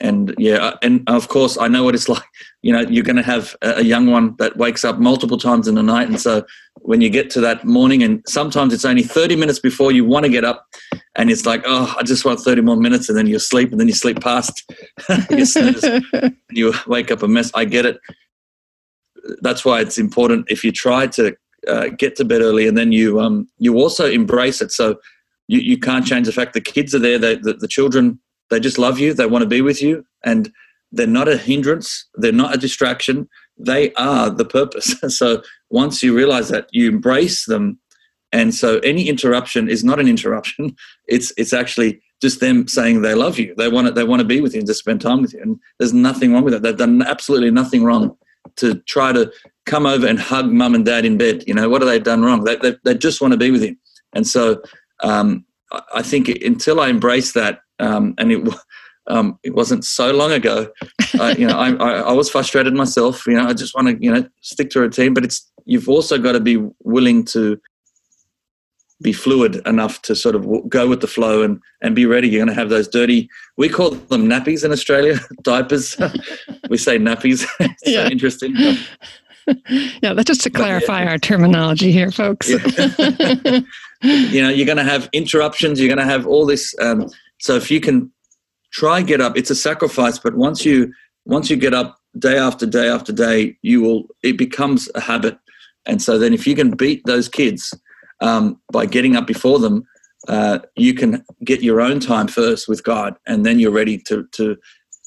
And 0.00 0.34
yeah, 0.38 0.56
uh, 0.56 0.76
and 0.82 1.02
of 1.08 1.26
course, 1.28 1.58
I 1.58 1.66
know 1.66 1.82
what 1.82 1.94
it's 1.94 2.08
like. 2.16 2.22
You 2.62 2.72
know, 2.72 2.80
you're 2.80 3.04
going 3.04 3.16
to 3.16 3.22
have 3.22 3.56
a 3.62 3.82
young 3.82 4.06
one 4.06 4.36
that 4.38 4.56
wakes 4.56 4.84
up 4.84 4.98
multiple 4.98 5.38
times 5.38 5.66
in 5.66 5.74
the 5.74 5.82
night. 5.82 6.08
And 6.08 6.20
so 6.20 6.44
when 6.76 7.00
you 7.00 7.10
get 7.10 7.28
to 7.30 7.40
that 7.40 7.64
morning, 7.64 8.02
and 8.02 8.22
sometimes 8.28 8.72
it's 8.72 8.84
only 8.84 9.02
30 9.02 9.36
minutes 9.36 9.58
before 9.58 9.90
you 9.92 10.04
want 10.04 10.24
to 10.26 10.30
get 10.30 10.44
up, 10.44 10.66
and 11.16 11.30
it's 11.30 11.44
like, 11.44 11.62
oh, 11.66 11.94
I 11.98 12.02
just 12.02 12.24
want 12.24 12.40
30 12.40 12.62
more 12.62 12.76
minutes. 12.76 13.08
And 13.08 13.18
then 13.18 13.26
you 13.26 13.38
sleep, 13.38 13.72
and 13.72 13.80
then 13.80 13.88
you 13.88 13.94
sleep 13.94 14.20
past, 14.20 14.70
you, 15.30 15.44
you 16.50 16.74
wake 16.86 17.10
up 17.10 17.22
a 17.22 17.28
mess. 17.28 17.50
I 17.54 17.64
get 17.64 17.84
it. 17.84 17.98
That's 19.42 19.64
why 19.64 19.80
it's 19.80 19.98
important 19.98 20.46
if 20.48 20.64
you 20.64 20.70
try 20.70 21.08
to 21.08 21.36
uh, 21.68 21.88
get 21.98 22.16
to 22.16 22.24
bed 22.24 22.40
early 22.40 22.66
and 22.66 22.76
then 22.76 22.90
you 22.90 23.20
um, 23.20 23.46
you 23.58 23.76
also 23.76 24.06
embrace 24.06 24.62
it. 24.62 24.72
So 24.72 24.98
you, 25.50 25.60
you 25.60 25.78
can't 25.78 26.06
change 26.06 26.26
the 26.26 26.32
fact 26.32 26.52
the 26.54 26.60
kids 26.60 26.94
are 26.94 27.00
there, 27.00 27.18
the, 27.18 27.40
the, 27.42 27.54
the 27.54 27.68
children 27.68 28.20
they 28.50 28.60
just 28.60 28.78
love 28.78 28.98
you. 28.98 29.14
They 29.14 29.26
want 29.26 29.42
to 29.42 29.48
be 29.48 29.62
with 29.62 29.80
you, 29.80 30.04
and 30.24 30.52
they're 30.92 31.06
not 31.06 31.28
a 31.28 31.36
hindrance. 31.36 32.08
They're 32.14 32.32
not 32.32 32.54
a 32.54 32.58
distraction. 32.58 33.28
They 33.56 33.92
are 33.94 34.28
the 34.28 34.44
purpose. 34.44 34.94
so 35.16 35.42
once 35.70 36.02
you 36.02 36.14
realize 36.14 36.48
that, 36.48 36.66
you 36.72 36.88
embrace 36.88 37.46
them, 37.46 37.78
and 38.32 38.54
so 38.54 38.78
any 38.80 39.08
interruption 39.08 39.68
is 39.68 39.82
not 39.82 40.00
an 40.00 40.08
interruption. 40.08 40.76
It's 41.08 41.32
it's 41.36 41.52
actually 41.52 42.00
just 42.22 42.38
them 42.40 42.68
saying 42.68 43.02
they 43.02 43.14
love 43.14 43.38
you. 43.38 43.54
They 43.56 43.68
want 43.68 43.88
to, 43.88 43.92
they 43.92 44.04
want 44.04 44.20
to 44.20 44.26
be 44.26 44.40
with 44.40 44.52
you 44.54 44.60
and 44.60 44.66
to 44.68 44.74
spend 44.74 45.00
time 45.00 45.22
with 45.22 45.32
you. 45.32 45.40
And 45.42 45.58
there's 45.78 45.94
nothing 45.94 46.32
wrong 46.32 46.44
with 46.44 46.52
that. 46.52 46.62
They've 46.62 46.76
done 46.76 47.02
absolutely 47.02 47.50
nothing 47.50 47.82
wrong 47.82 48.16
to 48.56 48.74
try 48.80 49.12
to 49.12 49.32
come 49.66 49.86
over 49.86 50.06
and 50.06 50.20
hug 50.20 50.52
mum 50.52 50.74
and 50.74 50.84
dad 50.84 51.04
in 51.04 51.16
bed. 51.16 51.42
You 51.46 51.54
know, 51.54 51.68
what 51.68 51.82
have 51.82 51.88
they 51.88 51.98
done 51.98 52.22
wrong? 52.22 52.44
They, 52.44 52.56
they, 52.56 52.76
they 52.84 52.94
just 52.94 53.20
want 53.20 53.32
to 53.32 53.38
be 53.38 53.50
with 53.50 53.62
you. 53.62 53.74
And 54.12 54.26
so 54.26 54.62
um, 55.02 55.44
I 55.94 56.02
think 56.02 56.28
until 56.28 56.80
I 56.80 56.88
embraced 56.88 57.34
that, 57.34 57.60
um, 57.78 58.14
and 58.18 58.32
it, 58.32 58.54
um, 59.06 59.38
it 59.42 59.54
wasn't 59.54 59.84
so 59.84 60.12
long 60.12 60.32
ago, 60.32 60.70
uh, 61.18 61.34
you 61.36 61.46
know, 61.46 61.58
I, 61.58 61.72
I, 61.72 61.92
I, 62.00 62.12
was 62.12 62.30
frustrated 62.30 62.74
myself. 62.74 63.26
You 63.26 63.34
know, 63.34 63.46
I 63.46 63.52
just 63.52 63.74
want 63.74 63.88
to, 63.88 63.96
you 64.02 64.12
know, 64.12 64.28
stick 64.40 64.70
to 64.70 64.78
a 64.80 64.82
routine, 64.82 65.14
but 65.14 65.24
it's, 65.24 65.50
you've 65.64 65.88
also 65.88 66.18
got 66.18 66.32
to 66.32 66.40
be 66.40 66.64
willing 66.84 67.24
to 67.26 67.60
be 69.02 69.12
fluid 69.12 69.66
enough 69.66 70.02
to 70.02 70.14
sort 70.14 70.34
of 70.34 70.46
go 70.68 70.86
with 70.86 71.00
the 71.00 71.06
flow 71.06 71.42
and, 71.42 71.60
and 71.80 71.94
be 71.94 72.06
ready. 72.06 72.28
You're 72.28 72.44
going 72.44 72.54
to 72.54 72.60
have 72.60 72.68
those 72.68 72.86
dirty, 72.86 73.28
we 73.56 73.68
call 73.68 73.90
them 73.90 74.28
nappies 74.28 74.64
in 74.64 74.72
Australia, 74.72 75.18
diapers. 75.42 75.96
we 76.68 76.76
say 76.76 76.98
nappies. 76.98 77.46
yeah. 77.84 78.04
So 78.04 78.10
interesting. 78.10 78.54
yeah, 80.02 80.12
that's 80.12 80.26
just 80.26 80.42
to 80.42 80.50
clarify 80.50 81.02
yeah. 81.02 81.10
our 81.10 81.18
terminology 81.18 81.90
here, 81.92 82.10
folks. 82.10 82.50
Yeah. 82.50 83.60
You 84.02 84.42
know, 84.42 84.48
you're 84.48 84.66
going 84.66 84.78
to 84.78 84.84
have 84.84 85.08
interruptions. 85.12 85.80
You're 85.80 85.94
going 85.94 86.06
to 86.06 86.12
have 86.12 86.26
all 86.26 86.46
this. 86.46 86.74
Um, 86.80 87.08
so 87.38 87.56
if 87.56 87.70
you 87.70 87.80
can 87.80 88.10
try 88.72 89.02
get 89.02 89.20
up, 89.20 89.36
it's 89.36 89.50
a 89.50 89.54
sacrifice. 89.54 90.18
But 90.18 90.36
once 90.36 90.64
you 90.64 90.92
once 91.26 91.50
you 91.50 91.56
get 91.56 91.74
up 91.74 91.98
day 92.18 92.38
after 92.38 92.66
day 92.66 92.88
after 92.88 93.12
day, 93.12 93.56
you 93.62 93.82
will. 93.82 94.04
It 94.22 94.38
becomes 94.38 94.88
a 94.94 95.00
habit. 95.00 95.38
And 95.86 96.00
so 96.02 96.18
then, 96.18 96.32
if 96.32 96.46
you 96.46 96.54
can 96.54 96.70
beat 96.70 97.02
those 97.06 97.28
kids 97.28 97.74
um, 98.20 98.60
by 98.72 98.86
getting 98.86 99.16
up 99.16 99.26
before 99.26 99.58
them, 99.58 99.84
uh, 100.28 100.58
you 100.76 100.94
can 100.94 101.24
get 101.44 101.62
your 101.62 101.80
own 101.80 102.00
time 102.00 102.28
first 102.28 102.68
with 102.68 102.84
God, 102.84 103.16
and 103.26 103.44
then 103.44 103.58
you're 103.58 103.70
ready 103.70 103.98
to, 103.98 104.26
to, 104.32 104.56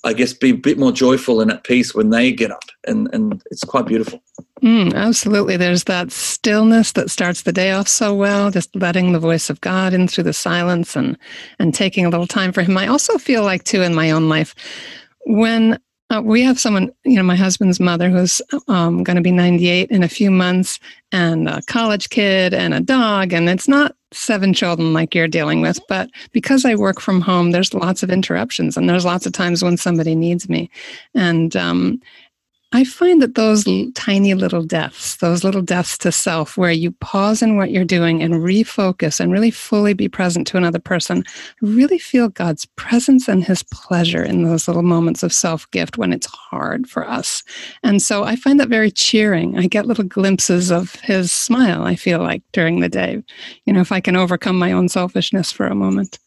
I 0.04 0.14
guess, 0.14 0.34
be 0.34 0.50
a 0.50 0.56
bit 0.56 0.78
more 0.78 0.92
joyful 0.92 1.40
and 1.40 1.52
at 1.52 1.64
peace 1.64 1.96
when 1.96 2.10
they 2.10 2.32
get 2.32 2.52
up, 2.52 2.66
and 2.86 3.10
and 3.14 3.42
it's 3.52 3.64
quite 3.64 3.86
beautiful. 3.86 4.22
Mm, 4.62 4.94
absolutely, 4.94 5.58
there's 5.58 5.86
that 5.86 6.12
stillness 6.12 6.94
that 6.94 7.12
starts 7.12 7.44
the 7.44 7.54
day 7.54 7.72
off 7.72 7.88
so 7.88 8.14
well, 8.14 8.52
just 8.52 8.76
letting 8.76 9.12
the 9.12 9.20
voice 9.20 9.50
of 9.50 9.62
God 9.62 9.94
in 9.94 10.08
through 10.08 10.26
the 10.26 10.34
silence 10.34 10.96
and 10.96 11.18
and 11.60 11.74
taking 11.74 12.06
a 12.06 12.10
little 12.10 12.28
time 12.28 12.52
for 12.52 12.62
Him. 12.62 12.78
I 12.78 12.88
also 12.88 13.18
feel 13.18 13.44
like 13.44 13.64
too 13.64 13.82
in 13.82 13.96
my 13.96 14.12
own 14.12 14.30
life 14.30 14.56
when 15.26 15.80
uh, 16.10 16.22
we 16.22 16.44
have 16.44 16.60
someone, 16.60 16.92
you 17.06 17.16
know, 17.16 17.24
my 17.24 17.36
husband's 17.36 17.80
mother 17.80 18.10
who's 18.10 18.42
um, 18.68 19.04
going 19.04 19.16
to 19.16 19.22
be 19.22 19.32
98 19.32 19.90
in 19.90 20.04
a 20.04 20.10
few 20.10 20.30
months, 20.30 20.80
and 21.12 21.48
a 21.48 21.62
college 21.64 22.10
kid 22.10 22.54
and 22.54 22.74
a 22.74 22.80
dog. 22.80 23.34
And 23.34 23.50
it's 23.50 23.68
not 23.68 23.96
seven 24.16 24.54
children 24.54 24.94
like 24.94 25.16
you're 25.16 25.28
dealing 25.28 25.62
with, 25.62 25.80
but 25.88 26.10
because 26.32 26.66
I 26.66 26.76
work 26.76 27.00
from 27.00 27.22
home, 27.22 27.52
there's 27.52 27.74
lots 27.74 28.04
of 28.04 28.10
interruptions 28.10 28.78
and 28.78 28.90
there's 28.90 29.06
lots 29.06 29.26
of 29.26 29.34
times 29.34 29.64
when 29.64 29.78
somebody 29.78 30.16
needs 30.16 30.50
me. 30.50 30.70
And 31.14 31.56
um, 31.56 32.02
I 32.76 32.84
find 32.84 33.22
that 33.22 33.36
those 33.36 33.66
tiny 33.94 34.34
little 34.34 34.64
deaths, 34.64 35.18
those 35.18 35.44
little 35.44 35.62
deaths 35.62 35.96
to 36.00 36.12
self, 36.12 36.58
where 36.58 36.72
you 36.72 36.90
pause 36.90 37.44
in 37.44 37.56
what 37.56 37.70
you're 37.70 37.86
doing 37.86 38.24
and 38.24 38.34
refocus 38.34 39.20
and 39.20 39.32
really 39.32 39.52
fully 39.52 39.94
be 39.94 40.10
present 40.10 40.48
to 40.48 40.58
another 40.58 40.80
person, 40.80 41.24
really 41.62 42.00
feel 42.00 42.30
God's 42.30 42.66
presence 42.76 43.28
and 43.28 43.44
his 43.44 43.62
pleasure 43.62 44.24
in 44.24 44.44
those 44.44 44.68
little 44.68 44.82
moments 44.82 45.22
of 45.22 45.32
self 45.32 45.70
gift 45.70 46.00
when 46.00 46.12
it's 46.12 46.26
hard 46.26 46.90
for 46.90 47.08
us. 47.08 47.44
And 47.84 48.02
so 48.02 48.24
I 48.24 48.36
find 48.36 48.60
that 48.60 48.70
very 48.70 48.90
cheering. 48.90 49.56
I 49.58 49.68
get 49.68 49.86
little 49.86 50.04
glimpses 50.04 50.72
of 50.72 50.96
his 50.96 51.32
smile, 51.32 51.84
I 51.84 51.96
feel 51.96 52.20
like, 52.20 52.42
during 52.54 52.80
the 52.80 52.90
day. 52.90 53.24
You 53.66 53.74
know, 53.74 53.82
if 53.82 53.92
I 53.92 54.00
can 54.00 54.16
overcome 54.16 54.58
my 54.58 54.72
own 54.72 54.90
selfishness 54.90 55.52
for 55.52 55.68
a 55.68 55.76
moment. 55.76 56.18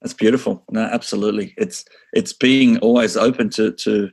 That's 0.00 0.14
beautiful. 0.14 0.62
No, 0.70 0.82
absolutely. 0.82 1.54
It's 1.56 1.84
it's 2.12 2.32
being 2.32 2.78
always 2.78 3.16
open 3.16 3.50
to 3.50 3.72
to 3.72 4.10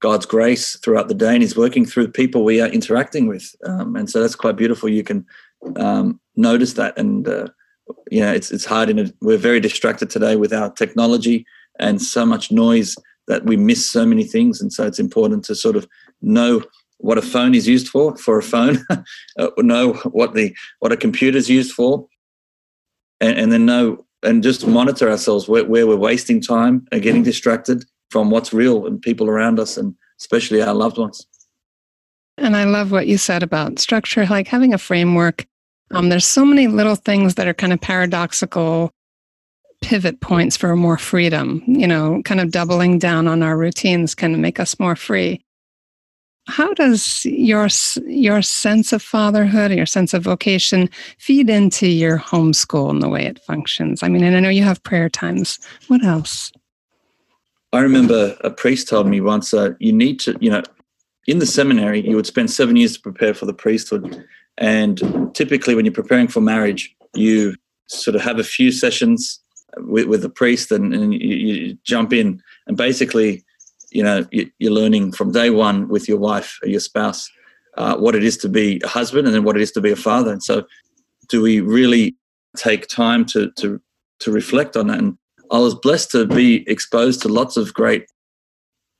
God's 0.00 0.26
grace 0.26 0.76
throughout 0.78 1.08
the 1.08 1.14
day, 1.14 1.34
and 1.34 1.42
He's 1.42 1.56
working 1.56 1.84
through 1.86 2.08
people 2.08 2.44
we 2.44 2.60
are 2.60 2.68
interacting 2.68 3.26
with, 3.26 3.54
um, 3.66 3.96
and 3.96 4.10
so 4.10 4.20
that's 4.20 4.34
quite 4.34 4.56
beautiful. 4.56 4.88
You 4.88 5.04
can 5.04 5.26
um, 5.76 6.20
notice 6.36 6.74
that, 6.74 6.98
and 6.98 7.28
uh, 7.28 7.48
you 8.10 8.20
know, 8.20 8.32
it's 8.32 8.50
it's 8.50 8.64
hard. 8.64 8.90
In 8.90 8.98
a, 8.98 9.12
we're 9.20 9.38
very 9.38 9.60
distracted 9.60 10.10
today 10.10 10.36
with 10.36 10.52
our 10.52 10.70
technology 10.72 11.46
and 11.78 12.00
so 12.00 12.26
much 12.26 12.50
noise 12.50 12.96
that 13.28 13.44
we 13.44 13.56
miss 13.56 13.88
so 13.88 14.04
many 14.04 14.24
things, 14.24 14.60
and 14.60 14.72
so 14.72 14.86
it's 14.86 14.98
important 14.98 15.44
to 15.44 15.54
sort 15.54 15.76
of 15.76 15.86
know 16.22 16.62
what 16.98 17.18
a 17.18 17.22
phone 17.22 17.54
is 17.54 17.68
used 17.68 17.88
for 17.88 18.16
for 18.16 18.38
a 18.38 18.42
phone, 18.42 18.78
uh, 19.38 19.48
know 19.58 19.92
what 20.12 20.34
the 20.34 20.54
what 20.80 20.92
a 20.92 20.96
computer 20.96 21.36
is 21.36 21.48
used 21.48 21.72
for, 21.72 22.06
and, 23.20 23.38
and 23.38 23.52
then 23.52 23.66
know 23.66 24.04
and 24.22 24.42
just 24.42 24.66
monitor 24.66 25.10
ourselves 25.10 25.48
where, 25.48 25.64
where 25.64 25.86
we're 25.86 25.96
wasting 25.96 26.40
time 26.40 26.86
and 26.92 27.02
getting 27.02 27.22
distracted 27.22 27.84
from 28.10 28.30
what's 28.30 28.52
real 28.52 28.86
and 28.86 29.00
people 29.00 29.28
around 29.28 29.58
us 29.58 29.76
and 29.76 29.94
especially 30.20 30.60
our 30.60 30.74
loved 30.74 30.98
ones. 30.98 31.26
And 32.36 32.56
I 32.56 32.64
love 32.64 32.90
what 32.90 33.06
you 33.06 33.18
said 33.18 33.42
about 33.42 33.78
structure, 33.78 34.26
like 34.26 34.48
having 34.48 34.74
a 34.74 34.78
framework. 34.78 35.46
Um, 35.92 36.08
there's 36.08 36.24
so 36.24 36.44
many 36.44 36.68
little 36.68 36.96
things 36.96 37.34
that 37.34 37.46
are 37.46 37.54
kind 37.54 37.72
of 37.72 37.80
paradoxical 37.80 38.90
pivot 39.82 40.20
points 40.20 40.56
for 40.56 40.74
more 40.76 40.98
freedom. 40.98 41.62
You 41.66 41.86
know, 41.86 42.22
kind 42.24 42.40
of 42.40 42.50
doubling 42.50 42.98
down 42.98 43.26
on 43.26 43.42
our 43.42 43.56
routines 43.56 44.14
can 44.14 44.40
make 44.40 44.60
us 44.60 44.78
more 44.78 44.96
free. 44.96 45.44
How 46.46 46.72
does 46.74 47.24
your 47.26 47.68
your 48.06 48.42
sense 48.42 48.92
of 48.92 49.02
fatherhood, 49.02 49.72
your 49.72 49.86
sense 49.86 50.14
of 50.14 50.22
vocation, 50.22 50.88
feed 51.18 51.50
into 51.50 51.86
your 51.86 52.18
homeschool 52.18 52.90
and 52.90 53.02
the 53.02 53.08
way 53.08 53.26
it 53.26 53.40
functions? 53.40 54.02
I 54.02 54.08
mean, 54.08 54.24
and 54.24 54.36
I 54.36 54.40
know 54.40 54.48
you 54.48 54.64
have 54.64 54.82
prayer 54.82 55.08
times. 55.08 55.58
What 55.88 56.04
else? 56.04 56.50
I 57.72 57.80
remember 57.80 58.36
a 58.40 58.50
priest 58.50 58.88
told 58.88 59.06
me 59.06 59.20
once, 59.20 59.54
uh, 59.54 59.70
you 59.78 59.92
need 59.92 60.18
to, 60.20 60.36
you 60.40 60.50
know, 60.50 60.62
in 61.26 61.38
the 61.38 61.46
seminary, 61.46 62.06
you 62.06 62.16
would 62.16 62.26
spend 62.26 62.50
seven 62.50 62.76
years 62.76 62.94
to 62.94 63.00
prepare 63.00 63.34
for 63.34 63.46
the 63.46 63.54
priesthood. 63.54 64.24
And 64.58 65.00
typically, 65.34 65.74
when 65.74 65.84
you're 65.84 65.94
preparing 65.94 66.26
for 66.26 66.40
marriage, 66.40 66.94
you 67.14 67.54
sort 67.86 68.16
of 68.16 68.22
have 68.22 68.38
a 68.38 68.44
few 68.44 68.72
sessions 68.72 69.40
with, 69.78 70.06
with 70.06 70.22
the 70.22 70.28
priest 70.28 70.72
and, 70.72 70.92
and 70.92 71.14
you, 71.14 71.36
you, 71.36 71.78
jump 71.84 72.12
in. 72.12 72.42
And 72.66 72.76
basically, 72.76 73.44
you 73.90 74.02
know, 74.02 74.26
you, 74.32 74.50
are 74.64 74.70
learning 74.70 75.12
from 75.12 75.32
day 75.32 75.50
one 75.50 75.88
with 75.88 76.08
your 76.08 76.18
wife 76.18 76.58
or 76.62 76.68
your 76.68 76.80
spouse 76.80 77.30
uh, 77.76 77.96
what 77.96 78.14
it 78.14 78.24
is 78.24 78.36
to 78.38 78.48
be 78.48 78.80
a 78.84 78.88
husband 78.88 79.26
and 79.26 79.34
then 79.34 79.44
what 79.44 79.56
it 79.56 79.62
is 79.62 79.72
to 79.72 79.80
be 79.80 79.90
a 79.90 79.96
father. 79.96 80.32
And 80.32 80.42
so, 80.42 80.64
do 81.28 81.40
we 81.40 81.60
really 81.60 82.16
take 82.56 82.88
time 82.88 83.24
to, 83.26 83.50
to, 83.58 83.80
to 84.20 84.32
reflect 84.32 84.76
on 84.76 84.88
that? 84.88 84.98
And 84.98 85.16
I 85.50 85.58
was 85.58 85.74
blessed 85.74 86.10
to 86.12 86.26
be 86.26 86.68
exposed 86.68 87.22
to 87.22 87.28
lots 87.28 87.56
of 87.56 87.74
great 87.74 88.06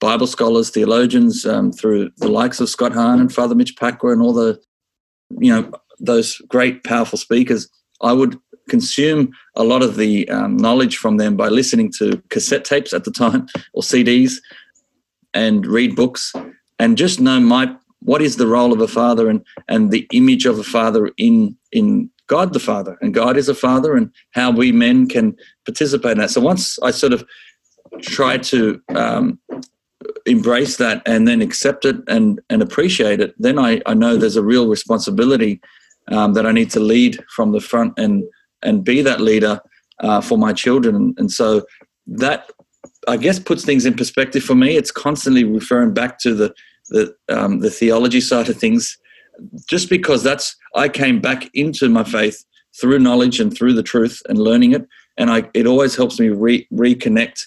Bible 0.00 0.26
scholars, 0.26 0.70
theologians, 0.70 1.46
um, 1.46 1.72
through 1.72 2.10
the 2.16 2.28
likes 2.28 2.60
of 2.60 2.68
Scott 2.68 2.92
Hahn 2.92 3.20
and 3.20 3.32
Father 3.32 3.54
Mitch 3.54 3.76
Pacwa 3.76 4.12
and 4.12 4.22
all 4.22 4.32
the, 4.32 4.60
you 5.38 5.52
know, 5.52 5.70
those 6.00 6.38
great, 6.48 6.82
powerful 6.84 7.18
speakers. 7.18 7.68
I 8.00 8.12
would 8.12 8.38
consume 8.68 9.32
a 9.56 9.64
lot 9.64 9.82
of 9.82 9.96
the 9.96 10.28
um, 10.30 10.56
knowledge 10.56 10.96
from 10.96 11.18
them 11.18 11.36
by 11.36 11.48
listening 11.48 11.92
to 11.98 12.22
cassette 12.30 12.64
tapes 12.64 12.92
at 12.92 13.04
the 13.04 13.10
time 13.10 13.46
or 13.74 13.82
CDs 13.82 14.34
and 15.34 15.66
read 15.66 15.94
books 15.94 16.32
and 16.78 16.96
just 16.96 17.20
know 17.20 17.38
my 17.40 17.74
what 18.02 18.22
is 18.22 18.36
the 18.36 18.46
role 18.46 18.72
of 18.72 18.80
a 18.80 18.88
father 18.88 19.28
and 19.28 19.44
and 19.68 19.90
the 19.90 20.06
image 20.12 20.46
of 20.46 20.58
a 20.58 20.64
father 20.64 21.10
in 21.18 21.56
in 21.72 22.10
God 22.30 22.52
the 22.52 22.60
Father, 22.60 22.96
and 23.00 23.12
God 23.12 23.36
is 23.36 23.48
a 23.48 23.54
Father, 23.54 23.96
and 23.96 24.08
how 24.30 24.52
we 24.52 24.70
men 24.70 25.08
can 25.08 25.36
participate 25.66 26.12
in 26.12 26.18
that. 26.18 26.30
So 26.30 26.40
once 26.40 26.78
I 26.78 26.92
sort 26.92 27.12
of 27.12 27.24
try 28.02 28.38
to 28.38 28.80
um, 28.94 29.40
embrace 30.26 30.76
that 30.76 31.02
and 31.06 31.26
then 31.26 31.42
accept 31.42 31.84
it 31.84 31.96
and 32.06 32.40
and 32.48 32.62
appreciate 32.62 33.20
it, 33.20 33.34
then 33.36 33.58
I, 33.58 33.82
I 33.84 33.94
know 33.94 34.16
there's 34.16 34.36
a 34.36 34.44
real 34.44 34.68
responsibility 34.68 35.60
um, 36.06 36.34
that 36.34 36.46
I 36.46 36.52
need 36.52 36.70
to 36.70 36.80
lead 36.80 37.18
from 37.34 37.50
the 37.50 37.60
front 37.60 37.98
and 37.98 38.22
and 38.62 38.84
be 38.84 39.02
that 39.02 39.20
leader 39.20 39.60
uh, 39.98 40.20
for 40.20 40.38
my 40.38 40.52
children. 40.52 41.14
And 41.18 41.32
so 41.32 41.66
that 42.06 42.48
I 43.08 43.16
guess 43.16 43.40
puts 43.40 43.64
things 43.64 43.86
in 43.86 43.94
perspective 43.94 44.44
for 44.44 44.54
me. 44.54 44.76
It's 44.76 44.92
constantly 44.92 45.42
referring 45.42 45.94
back 45.94 46.20
to 46.20 46.34
the 46.34 46.54
the 46.90 47.12
um, 47.28 47.58
the 47.58 47.70
theology 47.70 48.20
side 48.20 48.48
of 48.48 48.56
things 48.56 48.96
just 49.68 49.88
because 49.88 50.22
that's 50.22 50.56
I 50.74 50.88
came 50.88 51.20
back 51.20 51.48
into 51.54 51.88
my 51.88 52.04
faith 52.04 52.44
through 52.80 52.98
knowledge 52.98 53.40
and 53.40 53.54
through 53.54 53.74
the 53.74 53.82
truth 53.82 54.22
and 54.28 54.38
learning 54.38 54.72
it, 54.72 54.86
and 55.16 55.30
I 55.30 55.48
it 55.54 55.66
always 55.66 55.96
helps 55.96 56.20
me 56.20 56.28
re, 56.28 56.66
reconnect 56.72 57.40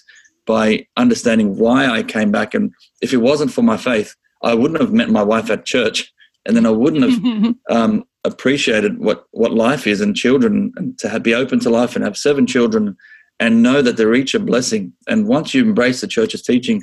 by 0.46 0.86
understanding 0.96 1.56
why 1.56 1.86
I 1.86 2.02
came 2.02 2.30
back. 2.30 2.54
And 2.54 2.72
if 3.00 3.12
it 3.12 3.18
wasn't 3.18 3.52
for 3.52 3.62
my 3.62 3.76
faith, 3.76 4.14
I 4.42 4.54
wouldn't 4.54 4.80
have 4.80 4.92
met 4.92 5.08
my 5.08 5.22
wife 5.22 5.50
at 5.50 5.64
church, 5.64 6.12
and 6.44 6.56
then 6.56 6.66
I 6.66 6.70
wouldn't 6.70 7.02
have 7.02 7.54
um, 7.70 8.04
appreciated 8.24 8.98
what 8.98 9.24
what 9.30 9.52
life 9.52 9.86
is 9.86 10.00
and 10.00 10.16
children, 10.16 10.72
and 10.76 10.98
to 10.98 11.08
have, 11.08 11.22
be 11.22 11.34
open 11.34 11.60
to 11.60 11.70
life 11.70 11.96
and 11.96 12.04
have 12.04 12.16
seven 12.16 12.46
children, 12.46 12.96
and 13.40 13.62
know 13.62 13.82
that 13.82 13.96
they're 13.96 14.14
each 14.14 14.34
a 14.34 14.40
blessing. 14.40 14.92
And 15.08 15.26
once 15.26 15.54
you 15.54 15.62
embrace 15.62 16.00
the 16.00 16.06
church's 16.06 16.42
teaching, 16.42 16.82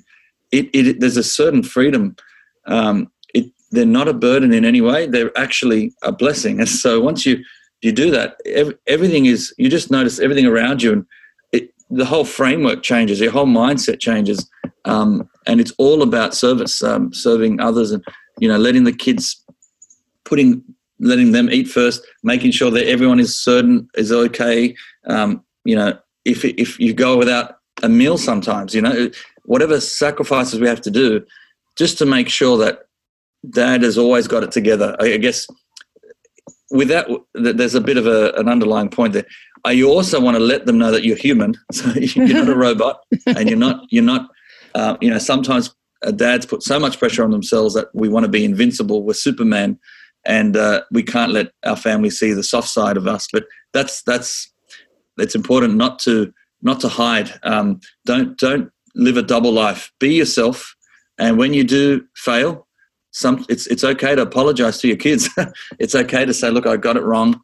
it, 0.51 0.69
it 0.73 0.99
there's 0.99 1.17
a 1.17 1.23
certain 1.23 1.63
freedom. 1.63 2.15
Um, 2.65 3.11
they're 3.71 3.85
not 3.85 4.07
a 4.07 4.13
burden 4.13 4.53
in 4.53 4.65
any 4.65 4.81
way. 4.81 5.07
They're 5.07 5.35
actually 5.37 5.93
a 6.03 6.11
blessing. 6.11 6.59
And 6.59 6.69
so 6.69 6.99
once 6.99 7.25
you 7.25 7.43
you 7.81 7.91
do 7.91 8.11
that, 8.11 8.37
ev- 8.45 8.77
everything 8.85 9.25
is 9.25 9.53
you 9.57 9.67
just 9.69 9.89
notice 9.89 10.19
everything 10.19 10.45
around 10.45 10.83
you, 10.83 10.93
and 10.93 11.05
it, 11.51 11.73
the 11.89 12.05
whole 12.05 12.25
framework 12.25 12.83
changes. 12.83 13.19
Your 13.19 13.31
whole 13.31 13.47
mindset 13.47 13.99
changes, 13.99 14.47
um, 14.85 15.27
and 15.47 15.59
it's 15.59 15.71
all 15.79 16.03
about 16.03 16.35
service, 16.35 16.83
um, 16.83 17.11
serving 17.13 17.59
others, 17.59 17.91
and 17.91 18.03
you 18.39 18.47
know, 18.47 18.57
letting 18.57 18.83
the 18.83 18.93
kids 18.93 19.43
putting 20.25 20.63
letting 20.99 21.31
them 21.31 21.49
eat 21.49 21.67
first, 21.67 22.05
making 22.23 22.51
sure 22.51 22.69
that 22.69 22.87
everyone 22.87 23.19
is 23.19 23.35
certain 23.35 23.89
is 23.95 24.11
okay. 24.11 24.75
Um, 25.07 25.43
you 25.65 25.75
know, 25.75 25.97
if 26.25 26.45
if 26.45 26.79
you 26.79 26.93
go 26.93 27.17
without 27.17 27.55
a 27.81 27.89
meal, 27.89 28.17
sometimes 28.17 28.75
you 28.75 28.81
know 28.81 29.09
whatever 29.45 29.81
sacrifices 29.81 30.59
we 30.59 30.67
have 30.67 30.81
to 30.81 30.91
do, 30.91 31.25
just 31.77 31.97
to 31.97 32.05
make 32.05 32.29
sure 32.29 32.57
that 32.59 32.85
dad 33.49 33.83
has 33.83 33.97
always 33.97 34.27
got 34.27 34.43
it 34.43 34.51
together. 34.51 34.95
I, 34.99 35.17
guess 35.17 35.47
with 36.69 36.87
that, 36.89 37.07
there's 37.33 37.75
a 37.75 37.81
bit 37.81 37.97
of 37.97 38.07
a, 38.07 38.31
an 38.33 38.47
underlying 38.47 38.89
point 38.89 39.13
there. 39.13 39.25
You 39.69 39.89
also 39.89 40.19
want 40.19 40.35
to 40.37 40.43
let 40.43 40.65
them 40.65 40.77
know 40.77 40.91
that 40.91 41.03
you're 41.03 41.17
human, 41.17 41.55
so 41.71 41.91
you're 41.91 42.27
not 42.27 42.49
a 42.49 42.55
robot, 42.57 43.01
and 43.27 43.49
you're 43.49 43.59
not 43.59 43.85
you're 43.89 44.03
not. 44.03 44.29
Uh, 44.73 44.97
you 45.01 45.09
know, 45.09 45.17
sometimes 45.17 45.75
dads 46.15 46.45
put 46.45 46.63
so 46.63 46.79
much 46.79 46.97
pressure 46.97 47.23
on 47.23 47.31
themselves 47.31 47.73
that 47.75 47.87
we 47.93 48.09
want 48.09 48.23
to 48.23 48.31
be 48.31 48.45
invincible. 48.45 49.03
We're 49.03 49.13
Superman, 49.13 49.77
and 50.25 50.57
uh, 50.57 50.81
we 50.91 51.03
can't 51.03 51.31
let 51.31 51.51
our 51.63 51.75
family 51.75 52.09
see 52.09 52.33
the 52.33 52.43
soft 52.43 52.69
side 52.69 52.97
of 52.97 53.07
us. 53.07 53.27
But 53.31 53.45
that's 53.73 54.01
that's 54.03 54.51
it's 55.17 55.35
important 55.35 55.75
not 55.75 55.99
to 55.99 56.33
not 56.63 56.79
to 56.79 56.87
hide. 56.87 57.31
Um, 57.43 57.81
don't 58.05 58.37
don't 58.37 58.71
live 58.95 59.17
a 59.17 59.21
double 59.21 59.51
life. 59.51 59.91
Be 59.99 60.15
yourself, 60.15 60.75
and 61.19 61.37
when 61.37 61.53
you 61.53 61.63
do 61.63 62.05
fail, 62.15 62.67
some 63.11 63.45
it's 63.49 63.67
it's 63.67 63.83
okay 63.83 64.15
to 64.15 64.21
apologize 64.21 64.79
to 64.79 64.87
your 64.87 64.97
kids. 64.97 65.29
it's 65.79 65.95
okay 65.95 66.25
to 66.25 66.33
say, 66.33 66.49
"Look, 66.49 66.65
I 66.65 66.77
got 66.77 66.97
it 66.97 67.03
wrong. 67.03 67.41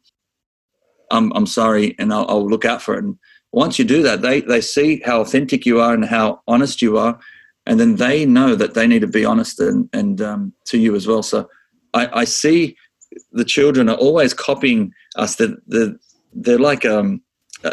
I'm 1.10 1.32
I'm 1.34 1.46
sorry, 1.46 1.94
and 1.98 2.12
I'll, 2.12 2.26
I'll 2.28 2.48
look 2.48 2.64
out 2.64 2.82
for 2.82 2.94
it." 2.94 3.04
And 3.04 3.18
once 3.52 3.78
you 3.78 3.84
do 3.84 4.02
that, 4.02 4.22
they 4.22 4.40
they 4.40 4.60
see 4.60 5.02
how 5.04 5.20
authentic 5.20 5.66
you 5.66 5.80
are 5.80 5.94
and 5.94 6.04
how 6.04 6.40
honest 6.48 6.80
you 6.80 6.96
are, 6.98 7.18
and 7.66 7.78
then 7.78 7.96
they 7.96 8.24
know 8.24 8.54
that 8.54 8.74
they 8.74 8.86
need 8.86 9.00
to 9.00 9.06
be 9.06 9.24
honest 9.24 9.60
and 9.60 9.88
and 9.92 10.20
um, 10.20 10.52
to 10.66 10.78
you 10.78 10.96
as 10.96 11.06
well. 11.06 11.22
So 11.22 11.48
I, 11.92 12.20
I 12.20 12.24
see 12.24 12.76
the 13.32 13.44
children 13.44 13.88
are 13.88 13.96
always 13.96 14.32
copying 14.32 14.92
us. 15.16 15.36
That 15.36 15.56
they're, 15.66 15.94
they're 16.32 16.58
like 16.58 16.86
um, 16.86 17.22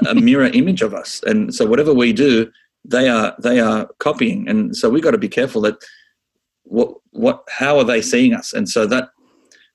a 0.06 0.16
mirror 0.30 0.48
image 0.48 0.82
of 0.82 0.94
us, 0.94 1.24
and 1.26 1.56
so 1.56 1.66
whatever 1.66 1.94
we 1.94 2.12
do, 2.12 2.52
they 2.84 3.08
are 3.08 3.34
they 3.42 3.62
are 3.62 3.88
copying. 4.00 4.50
And 4.50 4.76
so 4.76 4.90
we 4.90 5.00
got 5.00 5.12
to 5.12 5.18
be 5.18 5.30
careful 5.30 5.62
that 5.62 5.78
what 6.66 6.96
what 7.12 7.44
how 7.50 7.78
are 7.78 7.84
they 7.84 8.02
seeing 8.02 8.34
us? 8.34 8.54
And 8.54 8.68
so 8.70 8.86
that 8.88 9.10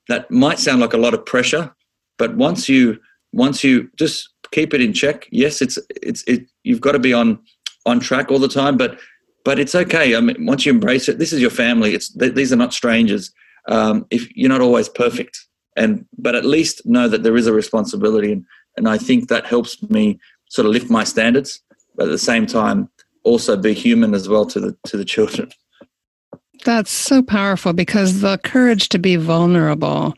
that 0.07 0.29
might 0.29 0.59
sound 0.59 0.81
like 0.81 0.93
a 0.93 0.97
lot 0.97 1.13
of 1.13 1.25
pressure, 1.25 1.73
but 2.17 2.35
once 2.35 2.69
you 2.69 2.99
once 3.33 3.63
you 3.63 3.89
just 3.97 4.29
keep 4.51 4.73
it 4.73 4.81
in 4.81 4.93
check, 4.93 5.27
yes, 5.31 5.61
it's 5.61 5.77
it's 6.01 6.23
it. 6.27 6.47
You've 6.63 6.81
got 6.81 6.93
to 6.93 6.99
be 6.99 7.13
on 7.13 7.39
on 7.85 7.99
track 7.99 8.29
all 8.29 8.39
the 8.39 8.47
time, 8.47 8.77
but 8.77 8.99
but 9.43 9.57
it's 9.59 9.73
okay. 9.73 10.15
I 10.15 10.21
mean, 10.21 10.45
once 10.45 10.65
you 10.65 10.71
embrace 10.71 11.09
it, 11.09 11.17
this 11.17 11.33
is 11.33 11.41
your 11.41 11.49
family. 11.49 11.95
It's 11.95 12.13
these 12.13 12.53
are 12.53 12.57
not 12.57 12.73
strangers 12.73 13.31
um, 13.67 14.05
if 14.09 14.29
you're 14.35 14.49
not 14.49 14.61
always 14.61 14.89
perfect 14.89 15.45
and 15.75 16.05
but 16.17 16.35
at 16.35 16.45
least 16.45 16.85
know 16.85 17.07
that 17.07 17.23
there 17.23 17.37
is 17.37 17.47
a 17.47 17.53
responsibility 17.53 18.31
and, 18.31 18.45
and 18.77 18.89
i 18.89 18.97
think 18.97 19.29
that 19.29 19.45
helps 19.45 19.81
me 19.89 20.19
sort 20.49 20.65
of 20.65 20.71
lift 20.71 20.89
my 20.89 21.03
standards 21.03 21.61
but 21.95 22.07
at 22.07 22.11
the 22.11 22.17
same 22.17 22.45
time 22.45 22.89
also 23.23 23.55
be 23.55 23.73
human 23.73 24.13
as 24.13 24.27
well 24.27 24.45
to 24.45 24.59
the 24.59 24.77
to 24.85 24.97
the 24.97 25.05
children 25.05 25.49
that's 26.63 26.91
so 26.91 27.21
powerful 27.21 27.73
because 27.73 28.21
the 28.21 28.37
courage 28.39 28.89
to 28.89 28.99
be 28.99 29.15
vulnerable 29.15 30.13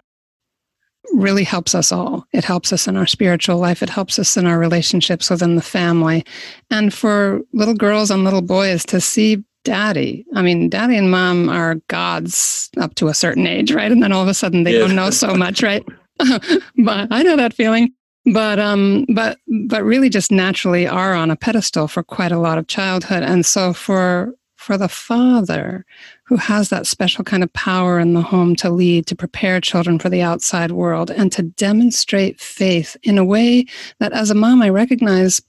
really 1.13 1.43
helps 1.43 1.75
us 1.75 1.91
all. 1.91 2.25
It 2.31 2.43
helps 2.43 2.73
us 2.73 2.87
in 2.87 2.97
our 2.97 3.07
spiritual 3.07 3.57
life. 3.57 3.83
It 3.83 3.89
helps 3.89 4.17
us 4.17 4.37
in 4.37 4.45
our 4.45 4.57
relationships 4.57 5.29
within 5.29 5.55
the 5.55 5.61
family. 5.61 6.25
And 6.71 6.93
for 6.93 7.41
little 7.53 7.73
girls 7.73 8.09
and 8.09 8.23
little 8.23 8.41
boys 8.41 8.85
to 8.85 9.01
see 9.01 9.43
daddy. 9.63 10.25
I 10.33 10.41
mean, 10.41 10.69
daddy 10.69 10.97
and 10.97 11.09
mom 11.09 11.49
are 11.49 11.75
gods 11.87 12.69
up 12.77 12.95
to 12.95 13.07
a 13.07 13.13
certain 13.13 13.47
age, 13.47 13.71
right? 13.71 13.91
And 13.91 14.03
then 14.03 14.11
all 14.11 14.21
of 14.21 14.27
a 14.27 14.33
sudden 14.33 14.63
they 14.63 14.77
don't 14.77 14.95
know 14.95 15.09
so 15.09 15.33
much, 15.35 15.63
right? 15.63 15.83
but 16.19 17.07
I 17.11 17.23
know 17.23 17.37
that 17.37 17.53
feeling. 17.53 17.93
But 18.25 18.57
um, 18.57 19.05
but 19.13 19.37
but 19.67 19.83
really, 19.83 20.07
just 20.07 20.31
naturally 20.31 20.87
are 20.87 21.13
on 21.13 21.29
a 21.29 21.35
pedestal 21.35 21.89
for 21.89 22.03
quite 22.03 22.31
a 22.31 22.39
lot 22.39 22.57
of 22.57 22.67
childhood, 22.67 23.21
and 23.21 23.45
so 23.45 23.73
for 23.73 24.33
for 24.63 24.77
the 24.77 24.87
father 24.87 25.85
who 26.23 26.37
has 26.37 26.69
that 26.69 26.87
special 26.87 27.23
kind 27.23 27.43
of 27.43 27.51
power 27.53 27.99
in 27.99 28.13
the 28.13 28.21
home 28.21 28.55
to 28.55 28.69
lead, 28.69 29.05
to 29.07 29.15
prepare 29.15 29.59
children 29.59 29.99
for 29.99 30.09
the 30.09 30.21
outside 30.21 30.71
world, 30.71 31.11
and 31.11 31.31
to 31.33 31.43
demonstrate 31.43 32.39
faith 32.39 32.95
in 33.03 33.17
a 33.17 33.25
way 33.25 33.65
that, 33.99 34.13
as 34.13 34.29
a 34.29 34.35
mom, 34.35 34.61
I 34.61 34.69
recognize 34.69 35.41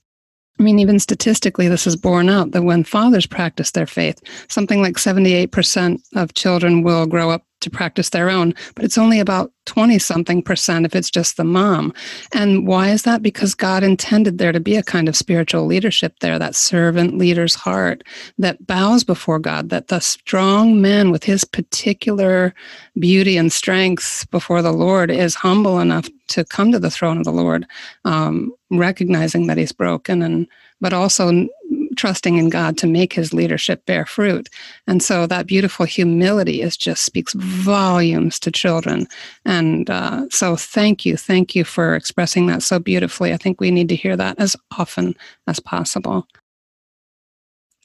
I 0.59 0.63
mean, 0.63 0.79
even 0.79 1.01
statistically, 1.01 1.67
this 1.67 1.85
is 1.85 1.97
borne 1.97 2.29
out 2.29 2.53
that 2.53 2.63
when 2.63 2.85
fathers 2.85 3.27
practice 3.27 3.73
their 3.73 3.89
faith, 3.89 4.21
something 4.49 4.81
like 4.81 4.95
78% 4.95 6.01
of 6.15 6.35
children 6.35 6.85
will 6.85 7.07
grow 7.07 7.29
up 7.31 7.45
to 7.65 7.71
practice 7.71 8.11
their 8.11 8.31
own, 8.31 8.55
but 8.75 8.85
it's 8.85 8.99
only 8.99 9.19
about 9.19 9.53
20 9.67 9.99
something 9.99 10.43
percent 10.43 10.87
if 10.87 10.95
it's 10.95 11.11
just 11.11 11.37
the 11.37 11.45
mom. 11.45 11.93
And 12.33 12.67
why 12.67 12.91
is 12.91 13.03
that? 13.03 13.23
Because 13.23 13.55
God 13.55 13.83
intended 13.83 14.39
there 14.39 14.53
to 14.53 14.61
be 14.61 14.77
a 14.77 14.83
kind 14.83 15.09
of 15.09 15.17
spiritual 15.17 15.67
leadership 15.67 16.19
there, 16.21 16.39
that 16.39 16.55
servant 16.55 17.19
leader's 17.19 17.55
heart 17.55 18.05
that 18.39 18.67
bows 18.67 19.05
before 19.05 19.39
God, 19.39 19.71
that 19.71 19.89
the 19.89 20.01
strong 20.01 20.81
man 20.81 21.11
with 21.11 21.25
his 21.25 21.45
particular 21.45 22.55
beauty 22.99 23.37
and 23.37 23.53
strength 23.53 24.27
before 24.31 24.63
the 24.63 24.73
Lord 24.73 25.11
is 25.11 25.35
humble 25.35 25.81
enough 25.81 26.09
to 26.29 26.45
come 26.45 26.73
to 26.73 26.79
the 26.79 26.91
throne 26.91 27.19
of 27.19 27.25
the 27.25 27.33
Lord, 27.33 27.67
um, 28.05 28.53
recognizing 28.71 29.47
that 29.47 29.59
he's 29.59 29.73
broken 29.73 30.23
and 30.23 30.47
but 30.81 30.93
also 30.93 31.47
trusting 31.95 32.37
in 32.37 32.49
God 32.49 32.77
to 32.79 32.87
make 32.87 33.13
his 33.13 33.33
leadership 33.33 33.85
bear 33.87 34.07
fruit. 34.07 34.49
And 34.87 35.03
so 35.03 35.27
that 35.27 35.47
beautiful 35.47 35.87
humility 35.87 36.63
is 36.63 36.77
just 36.77 37.05
speaks 37.05 37.33
volumes 37.35 38.39
to 38.41 38.51
children. 38.51 39.07
And 39.45 39.89
uh, 39.91 40.29
so 40.31 40.57
thank 40.57 41.07
you. 41.07 41.17
Thank 41.17 41.55
you 41.55 41.65
for 41.65 41.95
expressing 41.95 42.47
that 42.47 42.63
so 42.63 42.79
beautifully. 42.79 43.33
I 43.33 43.37
think 43.37 43.61
we 43.61 43.71
need 43.71 43.89
to 43.89 43.97
hear 43.97 44.17
that 44.17 44.39
as 44.39 44.57
often 44.79 45.15
as 45.47 45.61
possible. 45.61 46.27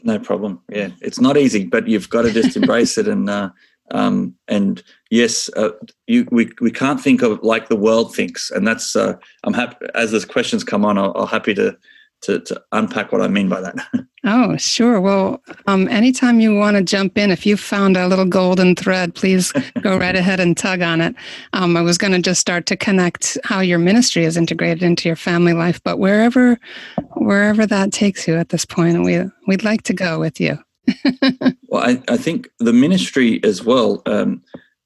No 0.04 0.17
problem. 0.17 0.62
Yeah, 0.69 0.89
it's 1.02 1.19
not 1.19 1.36
easy, 1.36 1.65
but 1.65 1.88
you've 1.88 2.10
got 2.10 2.22
to 2.22 2.32
just 2.32 2.56
embrace 2.56 2.98
it 2.98 3.08
and 3.08 3.30
uh, 3.30 3.50
um, 3.91 4.36
and 4.48 4.84
yes, 5.10 5.50
uh, 5.56 5.72
you, 6.08 6.28
we 6.32 6.52
we 6.62 6.72
can't 6.72 7.02
think 7.02 7.22
of 7.22 7.41
like 7.41 7.69
the 7.69 7.76
world 7.76 8.15
thinks, 8.15 8.52
and 8.52 8.67
that's 8.67 8.95
uh, 8.95 9.15
I'm 9.43 9.54
happy 9.54 9.88
as 9.95 10.12
the 10.12 10.26
questions 10.26 10.63
come 10.63 10.86
on. 10.86 10.98
I'll, 10.98 11.13
I'll 11.15 11.26
happy 11.26 11.54
to 11.56 11.78
to, 12.21 12.39
to 12.39 12.62
unpack 12.71 13.12
what 13.12 13.21
I 13.21 13.27
mean 13.27 13.49
by 13.49 13.62
that. 13.62 13.75
oh, 14.25 14.58
sure. 14.58 14.99
Well, 14.99 15.41
um, 15.67 15.88
anytime 15.88 16.39
you 16.39 16.55
want 16.55 16.77
to 16.77 16.84
jump 16.84 17.17
in, 17.17 17.32
if 17.32 17.45
you 17.45 17.55
found 17.55 17.97
a 17.97 18.08
little 18.08 18.25
golden 18.25 18.75
thread, 18.75 19.15
please 19.15 19.51
go 19.82 19.97
right 19.97 20.15
ahead 20.15 20.39
and 20.39 20.58
tug 20.58 20.82
on 20.82 21.01
it. 21.01 21.15
Um, 21.53 21.77
I 21.77 21.82
was 21.82 21.97
going 21.97 22.13
to 22.13 22.21
just 22.21 22.41
start 22.41 22.65
to 22.67 22.77
connect 22.77 23.38
how 23.43 23.62
your 23.62 23.79
ministry 23.79 24.25
is 24.25 24.38
integrated 24.38 24.84
into 24.84 25.08
your 25.08 25.15
family 25.15 25.53
life, 25.53 25.82
but 25.84 25.99
wherever 25.99 26.60
wherever 27.15 27.65
that 27.65 27.91
takes 27.91 28.27
you 28.27 28.36
at 28.36 28.49
this 28.49 28.65
point, 28.65 29.03
we 29.03 29.23
we'd 29.47 29.63
like 29.63 29.84
to 29.84 29.93
go 29.93 30.19
with 30.19 30.39
you. 30.39 30.58
well, 31.67 31.84
I, 31.84 32.01
I 32.08 32.17
think 32.17 32.49
the 32.60 32.73
ministry 32.73 33.41
as 33.43 33.63
well. 33.63 34.01
Um, 34.05 34.41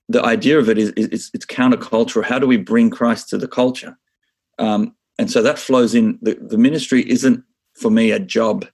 the 0.09 0.21
idea 0.23 0.59
of 0.59 0.69
it 0.69 0.77
is, 0.77 0.89
is 0.91 1.31
it's 1.33 1.45
countercultural. 1.45 2.25
How 2.25 2.37
do 2.37 2.45
we 2.45 2.57
bring 2.57 2.89
Christ 2.89 3.29
to 3.29 3.37
the 3.37 3.47
culture? 3.47 3.97
Um, 4.59 4.95
and 5.17 5.29
so 5.29 5.41
that 5.41 5.59
flows 5.59 5.93
in. 5.93 6.17
The, 6.21 6.35
the 6.35 6.57
ministry 6.57 7.09
isn't 7.09 7.43
for 7.75 7.91
me 7.91 8.11
a 8.11 8.19
job; 8.19 8.65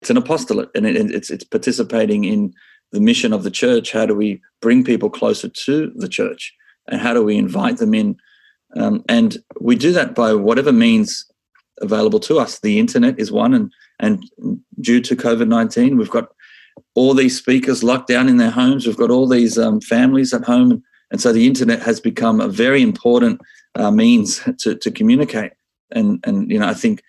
it's 0.00 0.10
an 0.10 0.16
apostolate, 0.16 0.70
and 0.74 0.86
it, 0.86 0.96
it's 0.96 1.30
it's 1.30 1.44
participating 1.44 2.24
in 2.24 2.52
the 2.92 3.00
mission 3.00 3.32
of 3.32 3.44
the 3.44 3.50
church. 3.50 3.92
How 3.92 4.06
do 4.06 4.14
we 4.14 4.40
bring 4.60 4.84
people 4.84 5.10
closer 5.10 5.48
to 5.48 5.92
the 5.94 6.08
church, 6.08 6.54
and 6.88 7.00
how 7.00 7.14
do 7.14 7.22
we 7.22 7.36
invite 7.36 7.78
them 7.78 7.94
in? 7.94 8.16
Um, 8.74 9.04
and 9.08 9.38
we 9.60 9.76
do 9.76 9.92
that 9.92 10.14
by 10.14 10.34
whatever 10.34 10.72
means 10.72 11.24
available 11.80 12.20
to 12.20 12.38
us. 12.38 12.58
The 12.60 12.78
internet 12.78 13.18
is 13.18 13.30
one, 13.30 13.54
and 13.54 13.72
and 14.00 14.24
due 14.80 15.00
to 15.02 15.16
COVID 15.16 15.48
nineteen, 15.48 15.96
we've 15.96 16.10
got 16.10 16.28
all 16.94 17.14
these 17.14 17.38
speakers 17.38 17.84
locked 17.84 18.08
down 18.08 18.28
in 18.28 18.38
their 18.38 18.50
homes. 18.50 18.86
We've 18.86 18.96
got 18.96 19.10
all 19.10 19.28
these 19.28 19.56
um, 19.56 19.80
families 19.80 20.34
at 20.34 20.44
home, 20.44 20.82
and, 21.10 21.20
so 21.20 21.32
the 21.32 21.46
internet 21.46 21.80
has 21.82 22.00
become 22.00 22.40
a 22.40 22.48
very 22.48 22.82
important 22.82 23.40
uh, 23.76 23.90
means 23.90 24.40
to, 24.58 24.74
to 24.74 24.90
communicate 24.90 25.52
and 25.92 26.22
and 26.26 26.50
you 26.50 26.58
know 26.58 26.68
I 26.68 26.74
think 26.74 27.02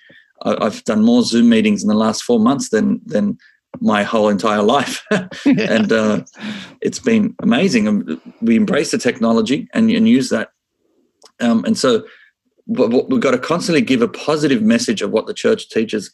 I've 0.44 0.84
done 0.84 1.04
more 1.04 1.24
Zoom 1.24 1.50
meetings 1.50 1.82
in 1.82 1.90
the 1.90 1.96
last 1.96 2.24
four 2.24 2.40
months 2.40 2.70
than 2.70 3.02
than 3.06 3.38
my 3.80 4.04
whole 4.04 4.30
entire 4.30 4.64
life, 4.64 5.04
and 5.46 5.92
uh, 5.92 6.24
it's 6.82 7.00
been 7.00 7.36
amazing. 7.42 7.88
And 7.88 8.22
we 8.42 8.56
embrace 8.56 8.92
the 8.92 8.98
technology 8.98 9.68
and, 9.74 9.90
and 9.92 10.08
use 10.08 10.30
that, 10.30 10.50
um, 11.40 11.64
and 11.66 11.78
so 11.78 12.06
we've 12.68 13.22
got 13.22 13.32
to 13.32 13.38
constantly 13.38 13.82
give 13.82 14.02
a 14.02 14.08
positive 14.08 14.62
message 14.62 15.02
of 15.02 15.12
what 15.12 15.26
the 15.26 15.34
church 15.34 15.70
teaches. 15.70 16.12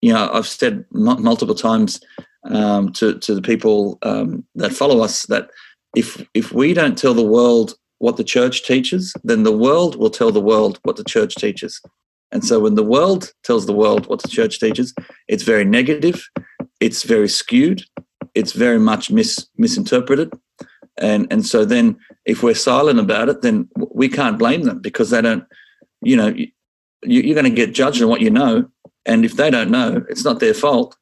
you 0.00 0.12
know, 0.12 0.30
I've 0.32 0.46
said 0.46 0.84
m- 0.94 1.22
multiple 1.22 1.54
times 1.54 2.00
um, 2.44 2.92
to 2.94 3.18
to 3.18 3.34
the 3.34 3.42
people 3.42 3.98
um, 4.02 4.44
that 4.56 4.72
follow 4.72 5.00
us 5.00 5.26
that 5.26 5.50
if 5.94 6.26
if 6.34 6.52
we 6.52 6.74
don't 6.74 6.98
tell 6.98 7.14
the 7.14 7.22
world 7.22 7.74
what 8.02 8.16
the 8.16 8.24
church 8.24 8.64
teaches, 8.64 9.14
then 9.22 9.44
the 9.44 9.56
world 9.56 9.94
will 9.94 10.10
tell 10.10 10.32
the 10.32 10.40
world 10.40 10.80
what 10.82 10.96
the 10.96 11.04
church 11.04 11.36
teaches. 11.36 11.80
And 12.32 12.44
so 12.44 12.58
when 12.58 12.74
the 12.74 12.82
world 12.82 13.32
tells 13.44 13.66
the 13.66 13.72
world 13.72 14.08
what 14.08 14.20
the 14.22 14.28
church 14.28 14.58
teaches, 14.58 14.92
it's 15.28 15.44
very 15.44 15.64
negative, 15.64 16.28
it's 16.80 17.04
very 17.04 17.28
skewed, 17.28 17.84
it's 18.34 18.54
very 18.54 18.80
much 18.80 19.12
mis- 19.12 19.46
misinterpreted. 19.56 20.32
And 20.98 21.32
and 21.32 21.46
so 21.46 21.64
then 21.64 21.96
if 22.24 22.42
we're 22.42 22.56
silent 22.56 22.98
about 22.98 23.28
it, 23.28 23.42
then 23.42 23.68
we 23.76 24.08
can't 24.08 24.38
blame 24.38 24.64
them 24.64 24.80
because 24.80 25.10
they 25.10 25.22
don't, 25.22 25.44
you 26.00 26.16
know, 26.16 26.34
you, 26.34 26.48
you're 27.04 27.40
going 27.40 27.54
to 27.54 27.62
get 27.62 27.72
judged 27.72 28.02
on 28.02 28.08
what 28.08 28.20
you 28.20 28.30
know. 28.30 28.68
And 29.06 29.24
if 29.24 29.36
they 29.36 29.48
don't 29.48 29.70
know, 29.70 30.04
it's 30.08 30.24
not 30.24 30.40
their 30.40 30.54
fault. 30.54 30.96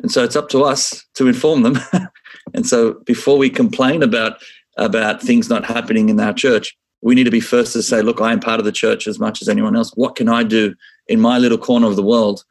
And 0.00 0.10
so 0.10 0.24
it's 0.24 0.36
up 0.36 0.48
to 0.50 0.64
us 0.64 1.04
to 1.14 1.28
inform 1.28 1.62
them. 1.62 1.78
and 2.54 2.66
so 2.66 2.94
before 3.04 3.36
we 3.36 3.50
complain 3.50 4.02
about 4.02 4.40
about 4.78 5.22
things 5.22 5.48
not 5.48 5.64
happening 5.64 6.08
in 6.08 6.18
our 6.18 6.32
church, 6.32 6.76
we 7.02 7.14
need 7.14 7.24
to 7.24 7.30
be 7.30 7.40
first 7.40 7.72
to 7.74 7.82
say, 7.82 8.02
look, 8.02 8.20
I 8.20 8.32
am 8.32 8.40
part 8.40 8.58
of 8.58 8.64
the 8.64 8.72
church 8.72 9.06
as 9.06 9.18
much 9.18 9.42
as 9.42 9.48
anyone 9.48 9.76
else. 9.76 9.92
What 9.94 10.16
can 10.16 10.28
I 10.28 10.42
do 10.42 10.74
in 11.06 11.20
my 11.20 11.38
little 11.38 11.58
corner 11.58 11.86
of 11.86 11.96
the 11.96 12.02
world 12.02 12.44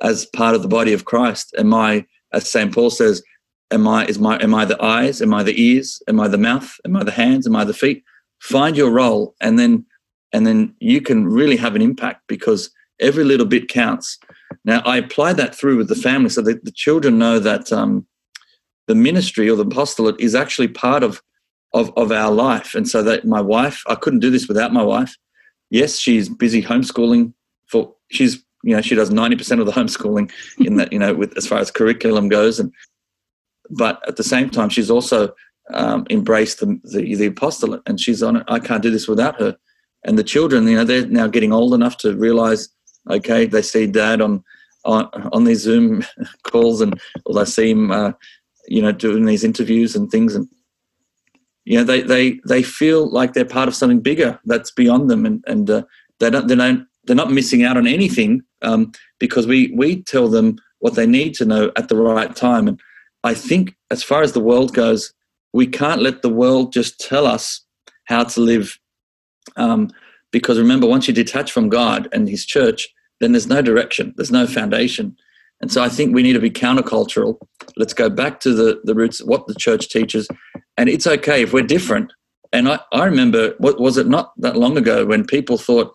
as 0.00 0.26
part 0.26 0.54
of 0.54 0.62
the 0.62 0.68
body 0.68 0.92
of 0.92 1.04
Christ? 1.04 1.54
Am 1.58 1.72
I, 1.74 2.06
as 2.32 2.50
St. 2.50 2.74
Paul 2.74 2.90
says, 2.90 3.22
am 3.70 3.86
I 3.86 4.04
is 4.06 4.18
my 4.18 4.38
am 4.42 4.54
I 4.54 4.64
the 4.64 4.82
eyes? 4.82 5.22
Am 5.22 5.32
I 5.32 5.42
the 5.42 5.60
ears? 5.60 6.02
Am 6.08 6.20
I 6.20 6.28
the 6.28 6.38
mouth? 6.38 6.76
Am 6.84 6.96
I 6.96 7.04
the 7.04 7.12
hands? 7.12 7.46
Am 7.46 7.56
I 7.56 7.64
the 7.64 7.74
feet? 7.74 8.02
Find 8.40 8.76
your 8.76 8.90
role 8.90 9.34
and 9.40 9.58
then 9.58 9.86
and 10.32 10.46
then 10.46 10.74
you 10.80 11.00
can 11.00 11.26
really 11.26 11.56
have 11.56 11.76
an 11.76 11.82
impact 11.82 12.22
because 12.26 12.70
every 13.00 13.24
little 13.24 13.46
bit 13.46 13.68
counts. 13.68 14.18
Now, 14.64 14.80
I 14.84 14.96
apply 14.96 15.34
that 15.34 15.54
through 15.54 15.76
with 15.76 15.88
the 15.88 15.94
family 15.94 16.30
so 16.30 16.40
that 16.42 16.64
the 16.64 16.70
children 16.70 17.18
know 17.18 17.38
that 17.38 17.72
um, 17.72 18.06
the 18.86 18.94
ministry 18.94 19.50
or 19.50 19.56
the 19.56 19.64
apostolate 19.64 20.18
is 20.20 20.34
actually 20.34 20.68
part 20.68 21.02
of, 21.02 21.20
of, 21.74 21.92
of 21.96 22.12
our 22.12 22.30
life. 22.30 22.74
And 22.74 22.88
so 22.88 23.02
that 23.02 23.24
my 23.24 23.40
wife, 23.40 23.82
I 23.86 23.94
couldn't 23.94 24.20
do 24.20 24.30
this 24.30 24.48
without 24.48 24.72
my 24.72 24.82
wife. 24.82 25.16
Yes, 25.70 25.98
she's 25.98 26.28
busy 26.28 26.62
homeschooling 26.62 27.32
for, 27.66 27.94
she's, 28.10 28.44
you 28.62 28.76
know, 28.76 28.82
she 28.82 28.94
does 28.94 29.10
90% 29.10 29.60
of 29.60 29.66
the 29.66 29.72
homeschooling 29.72 30.30
in 30.58 30.76
that, 30.76 30.92
you 30.92 30.98
know, 30.98 31.14
with 31.14 31.36
as 31.36 31.46
far 31.46 31.58
as 31.58 31.70
curriculum 31.70 32.28
goes. 32.28 32.60
And, 32.60 32.72
but 33.70 34.06
at 34.06 34.16
the 34.16 34.24
same 34.24 34.50
time, 34.50 34.68
she's 34.68 34.90
also 34.90 35.32
um, 35.72 36.06
embraced 36.10 36.60
the, 36.60 36.78
the, 36.84 37.14
the 37.14 37.26
apostolate 37.26 37.82
and 37.86 37.98
she's 37.98 38.22
on 38.22 38.36
it. 38.36 38.44
I 38.48 38.58
can't 38.58 38.82
do 38.82 38.90
this 38.90 39.08
without 39.08 39.40
her. 39.40 39.56
And 40.04 40.18
the 40.18 40.24
children, 40.24 40.66
you 40.66 40.76
know, 40.76 40.84
they're 40.84 41.06
now 41.06 41.28
getting 41.28 41.52
old 41.52 41.74
enough 41.74 41.96
to 41.98 42.16
realize 42.16 42.68
Okay, 43.10 43.46
they 43.46 43.62
see 43.62 43.86
dad 43.86 44.20
on 44.20 44.44
on, 44.84 45.08
on 45.32 45.44
these 45.44 45.62
Zoom 45.62 46.04
calls, 46.44 46.80
and 46.80 47.00
or 47.26 47.34
they 47.34 47.44
see 47.44 47.70
him, 47.70 47.90
uh, 47.90 48.12
you 48.68 48.82
know, 48.82 48.92
doing 48.92 49.24
these 49.24 49.44
interviews 49.44 49.96
and 49.96 50.10
things, 50.10 50.34
and 50.34 50.48
you 51.64 51.78
know, 51.78 51.84
they 51.84 52.02
they 52.02 52.40
they 52.46 52.62
feel 52.62 53.10
like 53.10 53.32
they're 53.32 53.44
part 53.44 53.68
of 53.68 53.74
something 53.74 54.00
bigger 54.00 54.38
that's 54.44 54.70
beyond 54.70 55.08
them, 55.10 55.24
and 55.24 55.44
and 55.46 55.70
uh, 55.70 55.82
they 56.18 56.30
don't 56.30 56.48
they 56.48 56.56
don't 56.56 56.86
they're 57.04 57.16
not 57.16 57.30
missing 57.30 57.64
out 57.64 57.76
on 57.76 57.86
anything 57.86 58.42
um, 58.62 58.92
because 59.18 59.46
we 59.46 59.72
we 59.76 60.02
tell 60.02 60.28
them 60.28 60.56
what 60.80 60.94
they 60.94 61.06
need 61.06 61.34
to 61.34 61.44
know 61.44 61.70
at 61.76 61.88
the 61.88 61.96
right 61.96 62.34
time, 62.34 62.66
and 62.68 62.80
I 63.24 63.34
think 63.34 63.76
as 63.90 64.02
far 64.02 64.22
as 64.22 64.32
the 64.32 64.40
world 64.40 64.74
goes, 64.74 65.12
we 65.52 65.66
can't 65.66 66.02
let 66.02 66.22
the 66.22 66.30
world 66.30 66.72
just 66.72 66.98
tell 66.98 67.26
us 67.26 67.60
how 68.04 68.24
to 68.24 68.40
live. 68.40 68.78
Um, 69.56 69.90
because 70.32 70.58
remember, 70.58 70.86
once 70.86 71.06
you 71.06 71.14
detach 71.14 71.52
from 71.52 71.68
God 71.68 72.08
and 72.12 72.28
His 72.28 72.44
church, 72.44 72.88
then 73.20 73.32
there's 73.32 73.46
no 73.46 73.62
direction, 73.62 74.14
there's 74.16 74.32
no 74.32 74.46
foundation. 74.46 75.16
And 75.60 75.70
so 75.70 75.82
I 75.82 75.88
think 75.88 76.12
we 76.12 76.24
need 76.24 76.32
to 76.32 76.40
be 76.40 76.50
countercultural. 76.50 77.38
Let's 77.76 77.94
go 77.94 78.10
back 78.10 78.40
to 78.40 78.52
the, 78.52 78.80
the 78.82 78.96
roots, 78.96 79.20
of 79.20 79.28
what 79.28 79.46
the 79.46 79.54
church 79.54 79.88
teaches. 79.88 80.26
And 80.76 80.88
it's 80.88 81.06
okay 81.06 81.42
if 81.42 81.52
we're 81.52 81.62
different. 81.62 82.12
And 82.52 82.68
I, 82.68 82.80
I 82.92 83.04
remember, 83.04 83.54
what 83.58 83.80
was 83.80 83.96
it 83.96 84.08
not 84.08 84.32
that 84.38 84.56
long 84.56 84.76
ago 84.76 85.06
when 85.06 85.24
people 85.24 85.58
thought, 85.58 85.92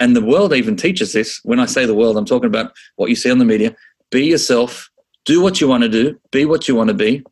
and 0.00 0.16
the 0.16 0.24
world 0.24 0.52
even 0.52 0.76
teaches 0.76 1.12
this. 1.12 1.40
When 1.44 1.60
I 1.60 1.66
say 1.66 1.86
the 1.86 1.94
world, 1.94 2.16
I'm 2.16 2.24
talking 2.24 2.48
about 2.48 2.72
what 2.96 3.10
you 3.10 3.16
see 3.16 3.30
on 3.30 3.38
the 3.38 3.44
media. 3.44 3.74
Be 4.10 4.26
yourself, 4.26 4.90
do 5.24 5.40
what 5.40 5.60
you 5.60 5.68
want 5.68 5.82
to 5.84 5.88
do, 5.88 6.18
be 6.30 6.44
what 6.44 6.68
you 6.68 6.74
want 6.74 6.88
to 6.88 6.94
be. 6.94 7.22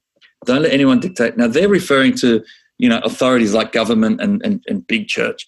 Don't 0.47 0.63
let 0.63 0.73
anyone 0.73 1.01
dictate. 1.01 1.37
Now 1.37 1.49
they're 1.49 1.69
referring 1.69 2.15
to, 2.17 2.43
you 2.79 2.89
know, 2.89 2.99
authorities 3.05 3.53
like 3.53 3.73
government 3.73 4.21
and, 4.21 4.41
and, 4.45 4.63
and 4.69 4.87
big 4.87 5.09
church. 5.09 5.47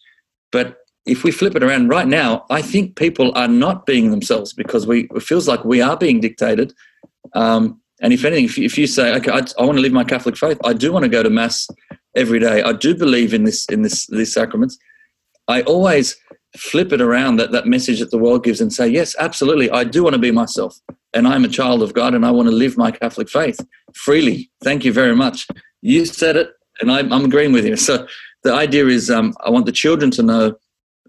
But 0.52 0.78
if 1.07 1.24
we 1.24 1.30
flip 1.30 1.54
it 1.54 1.62
around 1.62 1.88
right 1.88 2.07
now, 2.07 2.46
I 2.50 2.62
think 2.62 2.96
people 2.96 3.33
are 3.35 3.48
not 3.48 3.87
being 3.87 4.11
themselves 4.11 4.52
because 4.52 4.87
we 4.87 5.09
it 5.14 5.22
feels 5.22 5.46
like 5.46 5.64
we 5.64 5.80
are 5.80 5.96
being 5.96 6.20
dictated. 6.20 6.72
Um, 7.35 7.80
and 8.00 8.12
if 8.12 8.24
anything, 8.24 8.44
if 8.44 8.59
you, 8.59 8.64
if 8.64 8.76
you 8.76 8.87
say, 8.87 9.14
okay, 9.14 9.30
I, 9.30 9.42
I, 9.59 9.64
want 9.64 9.76
to 9.76 9.83
live 9.83 9.92
my 9.92 10.04
Catholic 10.04 10.37
faith, 10.37 10.59
I 10.64 10.72
do 10.72 10.92
want 10.92 11.04
to 11.04 11.09
go 11.09 11.22
to 11.22 11.30
mass 11.30 11.68
every 12.16 12.40
day. 12.40 12.62
I 12.62 12.72
do 12.72 12.94
believe 12.94 13.33
in 13.33 13.44
this 13.44 13.66
in 13.66 13.83
this 13.83 14.07
these 14.09 14.33
sacraments. 14.33 14.78
I 15.46 15.62
always 15.62 16.16
flip 16.57 16.92
it 16.92 17.00
around 17.00 17.37
that 17.37 17.52
that 17.52 17.66
message 17.66 18.00
that 18.00 18.11
the 18.11 18.18
world 18.18 18.44
gives 18.44 18.61
and 18.61 18.72
say, 18.72 18.88
yes, 18.88 19.14
absolutely, 19.18 19.70
I 19.70 19.85
do 19.85 20.02
want 20.02 20.14
to 20.14 20.20
be 20.20 20.30
myself, 20.30 20.78
and 21.12 21.28
I'm 21.28 21.44
a 21.44 21.48
child 21.48 21.83
of 21.83 21.94
God, 21.94 22.14
and 22.14 22.26
I 22.26 22.30
want 22.30 22.48
to 22.48 22.54
live 22.54 22.76
my 22.76 22.90
Catholic 22.90 23.28
faith 23.28 23.61
freely. 23.94 24.50
Thank 24.62 24.85
you 24.85 24.92
very 24.92 25.14
much. 25.14 25.46
You 25.80 26.04
said 26.04 26.37
it, 26.37 26.50
and 26.80 26.90
I, 26.90 27.00
I'm 27.00 27.24
agreeing 27.24 27.52
with 27.52 27.64
you. 27.64 27.76
So 27.85 28.07
the 28.42 28.52
idea 28.52 28.87
is, 28.87 29.11
um, 29.11 29.35
I 29.40 29.48
want 29.48 29.64
the 29.64 29.72
children 29.72 30.11
to 30.12 30.22
know 30.22 30.57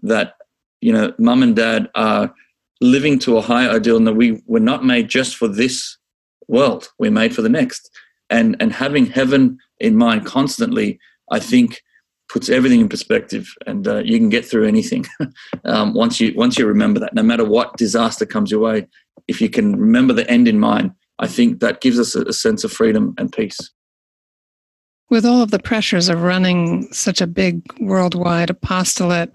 that 0.02 0.34
you 0.80 0.92
know 0.92 1.12
mum 1.18 1.42
and 1.42 1.56
dad 1.56 1.88
are 1.94 2.32
living 2.80 3.18
to 3.18 3.38
a 3.38 3.42
higher 3.42 3.70
ideal 3.70 3.96
and 3.96 4.06
that 4.06 4.14
we 4.14 4.42
were 4.46 4.60
not 4.60 4.84
made 4.84 5.08
just 5.08 5.36
for 5.36 5.48
this 5.48 5.96
world 6.48 6.88
we're 6.98 7.10
made 7.10 7.34
for 7.34 7.42
the 7.42 7.48
next. 7.48 7.90
And 8.30 8.56
and 8.60 8.72
having 8.72 9.06
heaven 9.06 9.58
in 9.78 9.96
mind 9.96 10.24
constantly 10.24 10.98
i 11.30 11.38
think 11.38 11.82
puts 12.28 12.48
everything 12.48 12.80
in 12.80 12.88
perspective 12.88 13.46
and 13.66 13.86
uh, 13.86 13.98
you 13.98 14.18
can 14.18 14.28
get 14.28 14.44
through 14.44 14.66
anything 14.66 15.04
um, 15.64 15.94
once 15.94 16.18
you 16.20 16.32
once 16.34 16.58
you 16.58 16.66
remember 16.66 16.98
that. 16.98 17.14
No 17.14 17.22
matter 17.22 17.44
what 17.44 17.76
disaster 17.76 18.26
comes 18.26 18.50
your 18.50 18.60
way 18.60 18.86
if 19.28 19.40
you 19.40 19.48
can 19.48 19.76
remember 19.76 20.12
the 20.12 20.28
end 20.30 20.48
in 20.48 20.58
mind 20.58 20.90
i 21.18 21.28
think 21.28 21.60
that 21.60 21.80
gives 21.80 21.98
us 21.98 22.14
a, 22.14 22.22
a 22.22 22.32
sense 22.32 22.64
of 22.64 22.72
freedom 22.72 23.14
and 23.18 23.32
peace. 23.32 23.58
With 25.08 25.24
all 25.24 25.40
of 25.40 25.52
the 25.52 25.60
pressures 25.60 26.08
of 26.08 26.22
running 26.22 26.92
such 26.92 27.20
a 27.20 27.28
big 27.28 27.62
worldwide 27.80 28.50
apostolate 28.50 29.32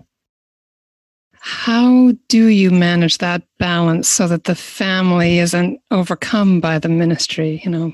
how 1.43 2.13
do 2.27 2.47
you 2.47 2.69
manage 2.69 3.17
that 3.17 3.41
balance 3.57 4.07
so 4.07 4.27
that 4.27 4.43
the 4.43 4.53
family 4.53 5.39
isn't 5.39 5.81
overcome 5.89 6.61
by 6.61 6.77
the 6.77 6.87
ministry, 6.87 7.59
you 7.65 7.71
know, 7.71 7.91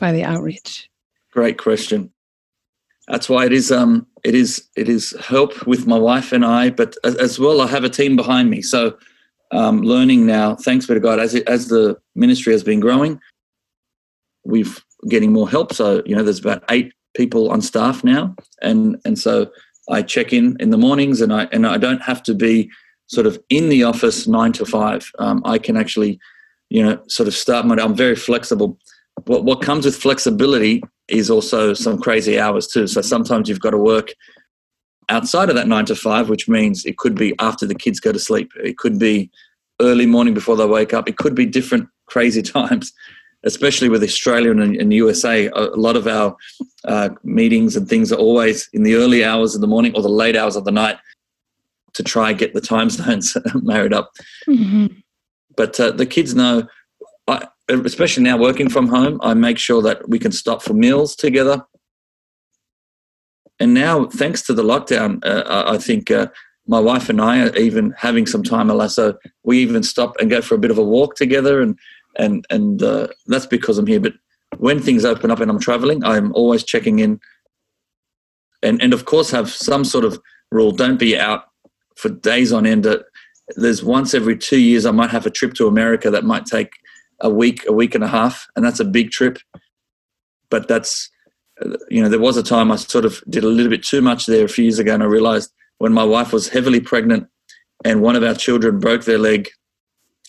by 0.00 0.10
the 0.10 0.24
outreach? 0.24 0.90
Great 1.32 1.56
question. 1.56 2.12
That's 3.06 3.28
why 3.28 3.46
it 3.46 3.52
is 3.52 3.70
um 3.70 4.08
it 4.24 4.34
is 4.34 4.68
it 4.76 4.88
is 4.88 5.14
help 5.20 5.68
with 5.68 5.86
my 5.86 5.98
wife 5.98 6.32
and 6.32 6.44
I, 6.44 6.70
but 6.70 6.96
as 7.04 7.38
well 7.38 7.60
I 7.60 7.68
have 7.68 7.84
a 7.84 7.88
team 7.88 8.16
behind 8.16 8.50
me. 8.50 8.60
So 8.60 8.98
um, 9.52 9.82
learning 9.82 10.26
now, 10.26 10.56
thanks 10.56 10.86
be 10.86 10.94
to 10.94 11.00
God, 11.00 11.20
as 11.20 11.34
it, 11.34 11.48
as 11.48 11.68
the 11.68 11.96
ministry 12.16 12.52
has 12.52 12.64
been 12.64 12.80
growing, 12.80 13.20
we've 14.44 14.84
getting 15.08 15.32
more 15.32 15.48
help. 15.48 15.72
So 15.72 16.02
you 16.06 16.16
know, 16.16 16.24
there's 16.24 16.40
about 16.40 16.64
eight 16.70 16.92
people 17.14 17.52
on 17.52 17.62
staff 17.62 18.02
now, 18.02 18.34
and 18.62 19.00
and 19.04 19.16
so 19.16 19.50
I 19.90 20.02
check 20.02 20.32
in 20.32 20.56
in 20.60 20.70
the 20.70 20.78
mornings, 20.78 21.20
and 21.20 21.32
I 21.32 21.44
and 21.52 21.66
I 21.66 21.76
don't 21.76 22.02
have 22.02 22.22
to 22.24 22.34
be 22.34 22.70
sort 23.06 23.26
of 23.26 23.40
in 23.48 23.68
the 23.68 23.82
office 23.82 24.26
nine 24.26 24.52
to 24.52 24.64
five. 24.64 25.10
Um, 25.18 25.42
I 25.44 25.58
can 25.58 25.76
actually, 25.76 26.18
you 26.68 26.82
know, 26.82 27.02
sort 27.08 27.26
of 27.26 27.34
start 27.34 27.66
my. 27.66 27.76
I'm 27.76 27.94
very 27.94 28.16
flexible. 28.16 28.78
What 29.26 29.44
what 29.44 29.62
comes 29.62 29.84
with 29.84 29.96
flexibility 29.96 30.82
is 31.08 31.30
also 31.30 31.74
some 31.74 31.98
crazy 31.98 32.38
hours 32.38 32.66
too. 32.66 32.86
So 32.86 33.02
sometimes 33.02 33.48
you've 33.48 33.60
got 33.60 33.70
to 33.70 33.78
work 33.78 34.12
outside 35.08 35.48
of 35.48 35.56
that 35.56 35.66
nine 35.66 35.86
to 35.86 35.96
five, 35.96 36.28
which 36.28 36.48
means 36.48 36.84
it 36.84 36.96
could 36.96 37.16
be 37.16 37.34
after 37.40 37.66
the 37.66 37.74
kids 37.74 37.98
go 38.00 38.12
to 38.12 38.18
sleep. 38.18 38.52
It 38.56 38.78
could 38.78 38.98
be 38.98 39.30
early 39.80 40.06
morning 40.06 40.34
before 40.34 40.56
they 40.56 40.66
wake 40.66 40.94
up. 40.94 41.08
It 41.08 41.16
could 41.16 41.34
be 41.34 41.46
different 41.46 41.88
crazy 42.06 42.42
times 42.58 42.92
especially 43.44 43.88
with 43.88 44.02
Australia 44.02 44.50
and, 44.50 44.76
and 44.76 44.92
USA, 44.92 45.48
a 45.48 45.76
lot 45.76 45.96
of 45.96 46.06
our 46.06 46.36
uh, 46.84 47.10
meetings 47.24 47.76
and 47.76 47.88
things 47.88 48.12
are 48.12 48.18
always 48.18 48.68
in 48.72 48.82
the 48.82 48.94
early 48.94 49.24
hours 49.24 49.54
of 49.54 49.60
the 49.60 49.66
morning 49.66 49.94
or 49.94 50.02
the 50.02 50.08
late 50.08 50.36
hours 50.36 50.56
of 50.56 50.64
the 50.64 50.72
night 50.72 50.98
to 51.94 52.02
try 52.02 52.30
and 52.30 52.38
get 52.38 52.54
the 52.54 52.60
time 52.60 52.90
zones 52.90 53.36
married 53.54 53.92
up. 53.92 54.12
Mm-hmm. 54.48 54.86
But 55.56 55.78
uh, 55.80 55.90
the 55.90 56.06
kids 56.06 56.34
know, 56.34 56.66
I, 57.26 57.48
especially 57.68 58.24
now 58.24 58.36
working 58.36 58.68
from 58.68 58.88
home, 58.88 59.20
I 59.22 59.34
make 59.34 59.58
sure 59.58 59.82
that 59.82 60.08
we 60.08 60.18
can 60.18 60.32
stop 60.32 60.62
for 60.62 60.74
meals 60.74 61.16
together. 61.16 61.64
And 63.58 63.74
now, 63.74 64.06
thanks 64.06 64.42
to 64.42 64.54
the 64.54 64.62
lockdown, 64.62 65.22
uh, 65.24 65.64
I 65.66 65.76
think 65.76 66.10
uh, 66.10 66.28
my 66.66 66.80
wife 66.80 67.10
and 67.10 67.20
I 67.20 67.46
are 67.46 67.56
even 67.56 67.94
having 67.98 68.26
some 68.26 68.42
time. 68.42 68.70
So 68.88 69.18
we 69.42 69.58
even 69.58 69.82
stop 69.82 70.16
and 70.18 70.30
go 70.30 70.40
for 70.40 70.54
a 70.54 70.58
bit 70.58 70.70
of 70.70 70.78
a 70.78 70.84
walk 70.84 71.14
together, 71.16 71.60
and 71.60 71.78
and 72.16 72.44
and 72.50 72.82
uh, 72.82 73.08
that's 73.26 73.46
because 73.46 73.78
I'm 73.78 73.86
here. 73.86 74.00
But 74.00 74.14
when 74.58 74.80
things 74.80 75.04
open 75.04 75.30
up 75.30 75.40
and 75.40 75.50
I'm 75.50 75.60
traveling, 75.60 76.04
I'm 76.04 76.32
always 76.34 76.64
checking 76.64 76.98
in, 76.98 77.20
and 78.62 78.80
and 78.82 78.92
of 78.92 79.04
course 79.04 79.30
have 79.30 79.50
some 79.50 79.84
sort 79.84 80.04
of 80.04 80.20
rule. 80.50 80.72
Don't 80.72 80.98
be 80.98 81.18
out 81.18 81.44
for 81.96 82.08
days 82.08 82.52
on 82.52 82.66
end. 82.66 82.86
There's 83.56 83.82
once 83.82 84.14
every 84.14 84.36
two 84.36 84.60
years 84.60 84.86
I 84.86 84.90
might 84.90 85.10
have 85.10 85.26
a 85.26 85.30
trip 85.30 85.54
to 85.54 85.66
America 85.66 86.10
that 86.10 86.24
might 86.24 86.46
take 86.46 86.70
a 87.20 87.30
week, 87.30 87.64
a 87.68 87.72
week 87.72 87.94
and 87.94 88.04
a 88.04 88.08
half, 88.08 88.46
and 88.56 88.64
that's 88.64 88.80
a 88.80 88.84
big 88.84 89.10
trip. 89.10 89.38
But 90.50 90.68
that's, 90.68 91.10
you 91.90 92.02
know, 92.02 92.08
there 92.08 92.20
was 92.20 92.36
a 92.36 92.42
time 92.42 92.72
I 92.72 92.76
sort 92.76 93.04
of 93.04 93.22
did 93.28 93.44
a 93.44 93.48
little 93.48 93.70
bit 93.70 93.84
too 93.84 94.00
much 94.00 94.26
there 94.26 94.44
a 94.44 94.48
few 94.48 94.64
years 94.64 94.78
ago, 94.78 94.94
and 94.94 95.02
I 95.02 95.06
realized 95.06 95.52
when 95.78 95.92
my 95.92 96.04
wife 96.04 96.32
was 96.32 96.48
heavily 96.48 96.80
pregnant 96.80 97.26
and 97.84 98.02
one 98.02 98.16
of 98.16 98.22
our 98.22 98.34
children 98.34 98.78
broke 98.78 99.04
their 99.04 99.18
leg 99.18 99.48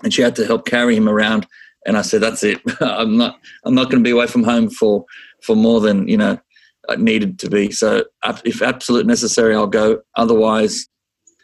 and 0.04 0.14
she 0.14 0.22
had 0.22 0.36
to 0.38 0.46
help 0.46 0.66
carry 0.66 0.96
him 0.96 1.10
around 1.10 1.46
and 1.86 1.98
I 1.98 2.02
said, 2.02 2.22
"That's 2.22 2.44
it. 2.44 2.62
I'm 2.82 3.18
not. 3.18 3.40
I'm 3.66 3.76
not 3.76 3.90
going 3.90 4.04
to 4.04 4.08
be 4.08 4.12
away 4.12 4.28
from 4.28 4.44
home 4.44 4.70
for 4.70 5.06
for 5.44 5.56
more 5.56 5.80
than 5.80 6.08
you 6.08 6.18
know 6.18 6.40
needed 6.98 7.40
to 7.40 7.50
be. 7.50 7.72
So, 7.72 8.04
if 8.44 8.62
absolute 8.62 9.06
necessary, 9.06 9.56
I'll 9.56 9.68
go. 9.68 10.02
Otherwise, 10.16 10.88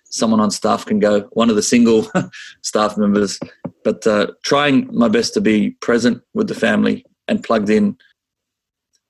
someone 0.10 0.40
on 0.40 0.52
staff 0.52 0.86
can 0.86 1.00
go. 1.00 1.22
One 1.32 1.50
of 1.50 1.56
the 1.56 1.64
single 1.64 2.08
staff 2.64 2.98
members, 2.98 3.40
but 3.84 4.06
uh, 4.08 4.28
trying 4.44 4.90
my 4.92 5.08
best 5.08 5.34
to 5.36 5.42
be 5.42 5.72
present 5.82 6.22
with 6.34 6.48
the 6.48 6.56
family 6.56 7.06
and 7.28 7.44
plugged 7.44 7.70
in. 7.70 7.98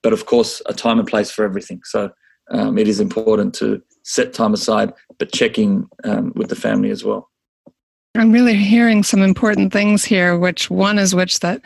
But 0.04 0.14
of 0.14 0.26
course, 0.26 0.62
a 0.68 0.74
time 0.74 1.00
and 1.00 1.08
place 1.08 1.32
for 1.32 1.44
everything. 1.44 1.82
So 1.86 2.12
um, 2.52 2.78
it 2.78 2.88
is 2.88 3.00
important 3.00 3.54
to 3.56 3.82
set 4.04 4.34
time 4.34 4.54
aside, 4.54 4.94
but 5.20 5.34
checking 5.34 5.88
um, 6.04 6.32
with 6.36 6.50
the 6.50 6.56
family 6.56 6.92
as 6.92 7.04
well. 7.04 7.30
I'm 8.18 8.32
really 8.32 8.56
hearing 8.56 9.04
some 9.04 9.22
important 9.22 9.72
things 9.72 10.04
here, 10.04 10.38
which 10.38 10.70
one 10.70 10.98
is 10.98 11.14
which 11.14 11.40
that 11.42 11.62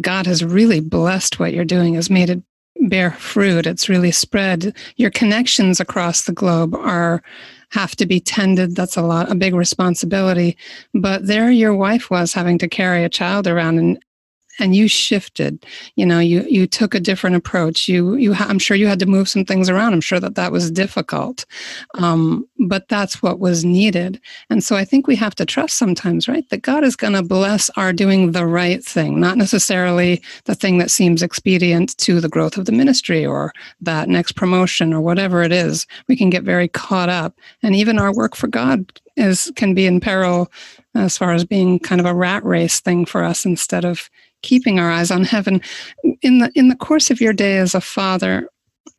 God 0.00 0.26
has 0.26 0.44
really 0.44 0.80
blessed 0.80 1.40
what 1.40 1.52
you're 1.52 1.64
doing, 1.64 1.94
has 1.94 2.10
made 2.10 2.30
it 2.30 2.42
bear 2.88 3.10
fruit. 3.10 3.66
It's 3.66 3.88
really 3.88 4.12
spread. 4.12 4.74
Your 4.96 5.10
connections 5.10 5.80
across 5.80 6.24
the 6.24 6.32
globe 6.32 6.74
are 6.74 7.22
have 7.70 7.96
to 7.96 8.06
be 8.06 8.20
tended. 8.20 8.76
That's 8.76 8.96
a 8.96 9.02
lot, 9.02 9.30
a 9.30 9.34
big 9.34 9.54
responsibility. 9.54 10.56
But 10.94 11.26
there 11.26 11.50
your 11.50 11.74
wife 11.74 12.10
was 12.10 12.32
having 12.32 12.58
to 12.58 12.68
carry 12.68 13.02
a 13.02 13.08
child 13.08 13.46
around 13.46 13.78
and 13.78 13.98
and 14.58 14.74
you 14.74 14.88
shifted. 14.88 15.64
You 15.96 16.06
know 16.06 16.18
you 16.18 16.44
you 16.48 16.66
took 16.66 16.94
a 16.94 17.00
different 17.00 17.36
approach. 17.36 17.88
You 17.88 18.14
you 18.16 18.34
i'm 18.34 18.58
sure 18.58 18.76
you 18.76 18.86
had 18.86 18.98
to 19.00 19.06
move 19.06 19.28
some 19.28 19.44
things 19.44 19.68
around. 19.68 19.92
I'm 19.92 20.00
sure 20.00 20.20
that 20.20 20.34
that 20.34 20.52
was 20.52 20.70
difficult. 20.70 21.44
Um, 21.94 22.46
but 22.58 22.88
that's 22.88 23.22
what 23.22 23.38
was 23.38 23.64
needed. 23.64 24.20
And 24.50 24.62
so 24.62 24.76
i 24.76 24.84
think 24.84 25.06
we 25.06 25.16
have 25.16 25.34
to 25.36 25.46
trust 25.46 25.76
sometimes 25.76 26.28
right 26.28 26.48
that 26.50 26.62
god 26.62 26.84
is 26.84 26.96
going 26.96 27.12
to 27.12 27.22
bless 27.22 27.70
our 27.76 27.92
doing 27.92 28.32
the 28.32 28.46
right 28.46 28.84
thing 28.84 29.20
not 29.20 29.36
necessarily 29.36 30.22
the 30.44 30.54
thing 30.54 30.78
that 30.78 30.90
seems 30.90 31.22
expedient 31.22 31.96
to 31.98 32.20
the 32.20 32.28
growth 32.28 32.56
of 32.56 32.64
the 32.64 32.72
ministry 32.72 33.24
or 33.24 33.52
that 33.80 34.08
next 34.08 34.32
promotion 34.32 34.92
or 34.92 35.00
whatever 35.00 35.42
it 35.42 35.52
is. 35.52 35.86
We 36.08 36.16
can 36.16 36.30
get 36.30 36.42
very 36.42 36.68
caught 36.68 37.08
up. 37.08 37.34
And 37.62 37.74
even 37.74 37.98
our 37.98 38.14
work 38.14 38.36
for 38.36 38.48
god 38.48 39.00
is 39.16 39.50
can 39.56 39.74
be 39.74 39.86
in 39.86 40.00
peril 40.00 40.50
as 40.94 41.16
far 41.16 41.32
as 41.32 41.44
being 41.44 41.78
kind 41.78 42.00
of 42.00 42.06
a 42.06 42.14
rat 42.14 42.44
race 42.44 42.80
thing 42.80 43.06
for 43.06 43.22
us 43.22 43.44
instead 43.44 43.84
of 43.84 44.10
keeping 44.46 44.78
our 44.78 44.90
eyes 44.90 45.10
on 45.10 45.24
heaven. 45.24 45.60
In 46.22 46.38
the 46.38 46.50
in 46.54 46.68
the 46.68 46.76
course 46.76 47.10
of 47.10 47.20
your 47.20 47.32
day 47.32 47.58
as 47.58 47.74
a 47.74 47.80
father, 47.80 48.48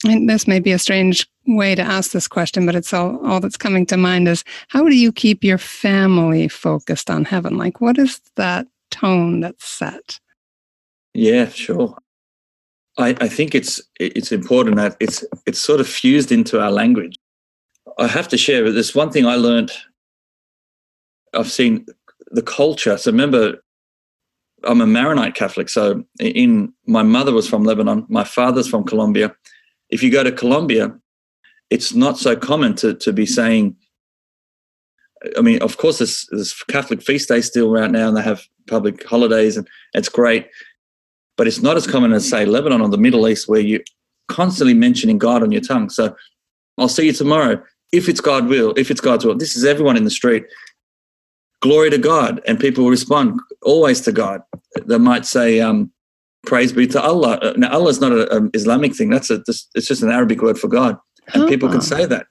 and 0.03 0.29
this 0.29 0.47
may 0.47 0.59
be 0.59 0.73
a 0.73 0.79
strange 0.79 1.27
way 1.47 1.73
to 1.75 1.81
ask 1.81 2.11
this 2.11 2.27
question, 2.27 2.65
but 2.65 2.75
it's 2.75 2.93
all, 2.93 3.25
all 3.25 3.39
that's 3.39 3.57
coming 3.57 3.85
to 3.87 3.97
mind 3.97 4.27
is 4.27 4.43
how 4.67 4.83
do 4.83 4.95
you 4.95 5.11
keep 5.11 5.43
your 5.43 5.57
family 5.57 6.47
focused 6.49 7.09
on 7.09 7.25
heaven? 7.25 7.57
Like 7.57 7.79
what 7.79 7.97
is 7.97 8.19
that 8.35 8.67
tone 8.91 9.39
that's 9.39 9.65
set? 9.65 10.19
Yeah, 11.13 11.47
sure. 11.47 11.95
I, 12.97 13.15
I 13.21 13.29
think 13.29 13.55
it's 13.55 13.81
it's 13.99 14.31
important 14.31 14.75
that 14.75 14.97
it's 14.99 15.23
it's 15.45 15.59
sort 15.59 15.79
of 15.79 15.87
fused 15.87 16.31
into 16.31 16.59
our 16.59 16.71
language. 16.71 17.15
I 17.97 18.07
have 18.07 18.27
to 18.29 18.37
share 18.37 18.69
this 18.71 18.93
one 18.93 19.11
thing 19.11 19.25
I 19.25 19.35
learned. 19.35 19.71
I've 21.33 21.51
seen 21.51 21.85
the 22.31 22.41
culture. 22.41 22.97
So 22.97 23.11
remember, 23.11 23.63
I'm 24.67 24.81
a 24.81 24.87
Maronite 24.87 25.35
Catholic. 25.35 25.69
So 25.69 26.03
in 26.19 26.73
my 26.85 27.03
mother 27.03 27.33
was 27.33 27.47
from 27.49 27.63
Lebanon, 27.63 28.05
my 28.09 28.23
father's 28.23 28.67
from 28.67 28.83
Colombia. 28.83 29.35
If 29.89 30.03
you 30.03 30.11
go 30.11 30.23
to 30.23 30.31
Colombia, 30.31 30.93
it's 31.69 31.93
not 31.93 32.17
so 32.17 32.35
common 32.35 32.75
to 32.75 32.93
to 32.95 33.13
be 33.13 33.25
saying. 33.25 33.75
I 35.35 35.41
mean, 35.41 35.61
of 35.63 35.77
course, 35.77 35.97
there's, 35.97 36.27
there's 36.29 36.53
Catholic 36.69 37.01
feast 37.01 37.29
day 37.29 37.41
still 37.41 37.71
right 37.71 37.89
now, 37.89 38.07
and 38.07 38.15
they 38.15 38.21
have 38.21 38.43
public 38.67 39.03
holidays, 39.03 39.57
and 39.57 39.67
it's 39.93 40.09
great. 40.09 40.47
But 41.37 41.47
it's 41.47 41.61
not 41.61 41.75
as 41.75 41.87
common 41.87 42.13
as 42.13 42.29
say 42.29 42.45
Lebanon 42.45 42.81
or 42.81 42.89
the 42.89 42.97
Middle 42.97 43.27
East, 43.27 43.47
where 43.47 43.59
you 43.59 43.83
constantly 44.27 44.75
mentioning 44.75 45.17
God 45.17 45.41
on 45.41 45.51
your 45.51 45.61
tongue. 45.61 45.89
So 45.89 46.15
I'll 46.77 46.87
see 46.87 47.07
you 47.07 47.13
tomorrow 47.13 47.61
if 47.91 48.07
it's 48.09 48.21
God 48.21 48.47
will, 48.47 48.73
if 48.77 48.91
it's 48.91 49.01
God's 49.01 49.25
will. 49.25 49.35
This 49.35 49.55
is 49.55 49.65
everyone 49.65 49.97
in 49.97 50.03
the 50.03 50.11
street 50.11 50.45
glory 51.61 51.89
to 51.89 51.97
God, 51.97 52.41
and 52.47 52.59
people 52.59 52.89
respond 52.89 53.39
always 53.63 54.01
to 54.01 54.11
God. 54.11 54.41
They 54.85 54.97
might 54.97 55.25
say, 55.25 55.59
um, 55.59 55.91
"Praise 56.45 56.73
be 56.73 56.87
to 56.87 57.01
Allah." 57.01 57.39
Uh, 57.41 57.53
now, 57.57 57.71
Allah 57.71 57.89
is 57.89 58.01
not 58.01 58.11
an 58.11 58.49
Islamic 58.53 58.95
thing. 58.95 59.09
That's 59.09 59.29
a 59.29 59.43
it's 59.47 59.87
just 59.87 60.03
an 60.03 60.11
Arabic 60.11 60.41
word 60.41 60.59
for 60.59 60.67
God, 60.67 60.97
and 61.33 61.43
oh. 61.43 61.47
people 61.47 61.69
can 61.69 61.81
say 61.81 62.05
that. 62.05 62.27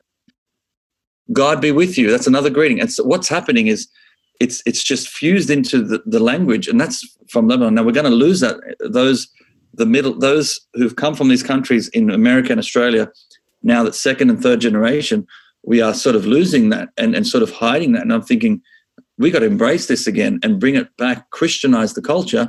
God 1.33 1.61
be 1.61 1.73
with 1.73 1.99
you. 1.99 2.11
That's 2.11 2.27
another 2.27 2.51
greeting. 2.51 2.81
And 2.81 2.93
so 2.93 3.03
what's 3.03 3.29
happening 3.29 3.67
is 3.67 3.89
it's 4.41 4.63
it's 4.67 4.83
just 4.83 5.09
fused 5.09 5.51
into 5.51 5.83
the, 5.83 6.03
the 6.07 6.21
language, 6.21 6.69
and 6.69 6.81
that's 6.81 7.05
from 7.29 7.49
Lebanon. 7.49 7.75
Now 7.75 7.83
we're 7.83 7.93
going 7.93 8.11
to 8.11 8.11
lose 8.11 8.41
that 8.41 8.57
those 8.81 9.29
the 9.75 9.87
middle 9.87 10.19
those 10.19 10.61
who've 10.75 10.97
come 10.97 11.15
from 11.15 11.29
these 11.29 11.43
countries 11.43 11.89
in 11.89 12.11
America 12.11 12.51
and 12.53 12.59
Australia. 12.59 13.11
Now 13.63 13.83
that 13.83 13.95
second 13.95 14.31
and 14.31 14.41
third 14.41 14.61
generation, 14.61 15.27
we 15.65 15.81
are 15.81 15.95
sort 15.95 16.17
of 16.17 16.27
losing 16.27 16.69
that 16.71 16.91
and, 16.97 17.15
and 17.15 17.27
sort 17.27 17.43
of 17.43 17.51
hiding 17.51 17.93
that. 17.93 18.03
And 18.03 18.13
I'm 18.13 18.23
thinking, 18.23 18.63
we 19.19 19.31
got 19.31 19.41
to 19.41 19.47
embrace 19.47 19.87
this 19.87 20.07
again 20.07 20.39
and 20.43 20.61
bring 20.61 20.75
it 20.75 20.95
back, 20.97 21.31
Christianize 21.31 21.95
the 21.95 22.03
culture 22.03 22.49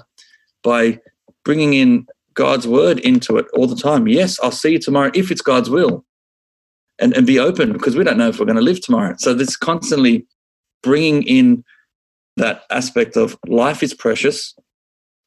by 0.64 1.00
bringing 1.46 1.74
in 1.74 2.06
God's 2.34 2.68
word 2.68 3.00
into 3.00 3.38
it 3.38 3.46
all 3.54 3.68
the 3.68 3.76
time. 3.76 4.08
Yes, 4.08 4.40
I'll 4.42 4.52
see 4.52 4.74
you 4.74 4.80
tomorrow 4.80 5.12
if 5.14 5.32
it's 5.32 5.42
God's 5.42 5.70
will. 5.70 6.06
And, 7.00 7.16
and 7.16 7.28
be 7.28 7.38
open 7.38 7.74
because 7.74 7.96
we 7.96 8.04
don't 8.04 8.18
know 8.18 8.30
if 8.30 8.40
we're 8.40 8.48
going 8.48 8.56
to 8.56 8.62
live 8.62 8.82
tomorrow. 8.82 9.14
So 9.20 9.36
this 9.36 9.56
constantly 9.56 10.26
bringing 10.82 11.22
in 11.24 11.64
that 12.38 12.64
aspect 12.72 13.16
of 13.16 13.38
life 13.48 13.84
is 13.84 13.94
precious 13.94 14.56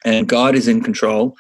and 0.05 0.29
God 0.29 0.57
is 0.57 0.67
in 0.67 0.83
control 0.83 1.37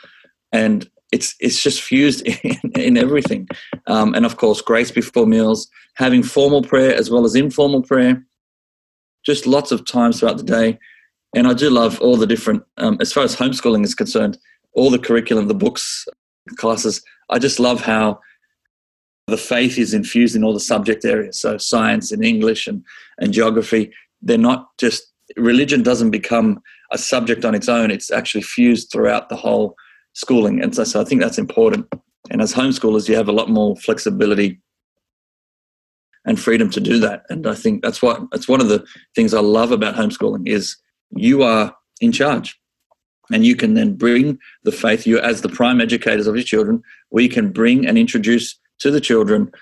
and 0.52 0.88
it's 1.12 1.34
it's 1.40 1.60
just 1.60 1.82
fused 1.82 2.24
in, 2.44 2.72
in 2.76 2.96
everything. 2.96 3.48
Um, 3.86 4.14
and 4.14 4.24
of 4.24 4.36
course, 4.36 4.60
grace 4.60 4.90
before 4.90 5.26
meals, 5.26 5.68
having 5.94 6.22
formal 6.22 6.62
prayer 6.62 6.94
as 6.94 7.10
well 7.10 7.24
as 7.24 7.34
informal 7.34 7.82
prayer, 7.82 8.24
just 9.24 9.46
lots 9.46 9.72
of 9.72 9.86
times 9.86 10.20
throughout 10.20 10.36
the 10.36 10.42
day. 10.42 10.78
And 11.34 11.46
I 11.46 11.54
do 11.54 11.70
love 11.70 12.00
all 12.00 12.16
the 12.16 12.26
different, 12.26 12.62
um, 12.78 12.96
as 13.00 13.12
far 13.12 13.22
as 13.22 13.36
homeschooling 13.36 13.84
is 13.84 13.94
concerned, 13.94 14.38
all 14.72 14.90
the 14.90 14.98
curriculum, 14.98 15.48
the 15.48 15.54
books, 15.54 16.06
classes. 16.56 17.02
I 17.28 17.38
just 17.38 17.60
love 17.60 17.80
how 17.80 18.20
the 19.26 19.36
faith 19.36 19.78
is 19.78 19.94
infused 19.94 20.34
in 20.34 20.42
all 20.42 20.52
the 20.52 20.60
subject 20.60 21.04
areas. 21.04 21.40
So 21.40 21.56
science 21.58 22.10
and 22.10 22.24
English 22.24 22.66
and, 22.66 22.84
and 23.18 23.32
geography, 23.32 23.92
they're 24.22 24.38
not 24.38 24.66
just, 24.78 25.04
religion 25.36 25.82
doesn't 25.82 26.10
become 26.10 26.60
a 26.90 26.98
subject 26.98 27.44
on 27.44 27.54
its 27.54 27.68
own. 27.68 27.90
It's 27.90 28.10
actually 28.10 28.42
fused 28.42 28.90
throughout 28.90 29.28
the 29.28 29.36
whole 29.36 29.76
schooling. 30.14 30.60
And 30.60 30.74
so, 30.74 30.82
so 30.82 31.00
I 31.00 31.04
think 31.04 31.20
that's 31.20 31.38
important. 31.38 31.86
And 32.30 32.42
as 32.42 32.52
homeschoolers, 32.52 33.08
you 33.08 33.14
have 33.14 33.28
a 33.28 33.32
lot 33.32 33.48
more 33.48 33.76
flexibility 33.76 34.60
and 36.24 36.40
freedom 36.40 36.70
to 36.70 36.80
do 36.80 36.98
that. 37.00 37.24
And 37.30 37.46
I 37.46 37.54
think 37.54 37.82
that's 37.82 38.02
what 38.02 38.22
that's 38.30 38.48
one 38.48 38.60
of 38.60 38.68
the 38.68 38.84
things 39.14 39.34
I 39.34 39.40
love 39.40 39.72
about 39.72 39.94
homeschooling 39.94 40.46
is 40.46 40.76
you 41.10 41.42
are 41.42 41.74
in 42.00 42.12
charge. 42.12 42.56
And 43.32 43.44
you 43.44 43.54
can 43.54 43.74
then 43.74 43.94
bring 43.94 44.38
the 44.64 44.72
faith, 44.72 45.06
you 45.06 45.20
as 45.20 45.42
the 45.42 45.48
prime 45.48 45.80
educators 45.80 46.26
of 46.26 46.34
your 46.34 46.44
children, 46.44 46.82
we 47.10 47.28
can 47.28 47.52
bring 47.52 47.86
and 47.86 47.96
introduce 47.96 48.58
to 48.80 48.90
the 48.90 49.00
children 49.00 49.52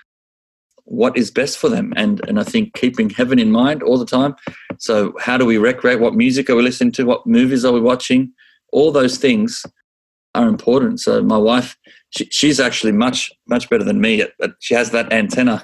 what 0.85 1.15
is 1.15 1.29
best 1.29 1.57
for 1.59 1.69
them. 1.69 1.93
And 1.95 2.27
and 2.27 2.39
I 2.39 2.43
think 2.43 2.73
keeping 2.73 3.11
heaven 3.11 3.37
in 3.37 3.51
mind 3.51 3.83
all 3.83 3.99
the 3.99 4.05
time. 4.05 4.35
So 4.79 5.13
how 5.19 5.37
do 5.37 5.45
we 5.45 5.57
recreate? 5.57 5.99
What 5.99 6.15
music 6.15 6.49
are 6.49 6.55
we 6.55 6.63
listening 6.63 6.93
to? 6.93 7.05
What 7.05 7.27
movies 7.27 7.63
are 7.63 7.73
we 7.73 7.79
watching? 7.79 8.33
All 8.71 8.91
those 8.91 9.17
things 9.17 9.65
are 10.35 10.47
important. 10.47 10.99
So 10.99 11.21
my 11.21 11.37
wife, 11.37 11.77
she, 12.09 12.25
she's 12.25 12.59
actually 12.59 12.91
much 12.91 13.31
much 13.47 13.69
better 13.69 13.83
than 13.83 14.01
me. 14.01 14.25
But 14.39 14.53
she 14.59 14.73
has 14.73 14.89
that 14.91 15.13
antenna 15.13 15.63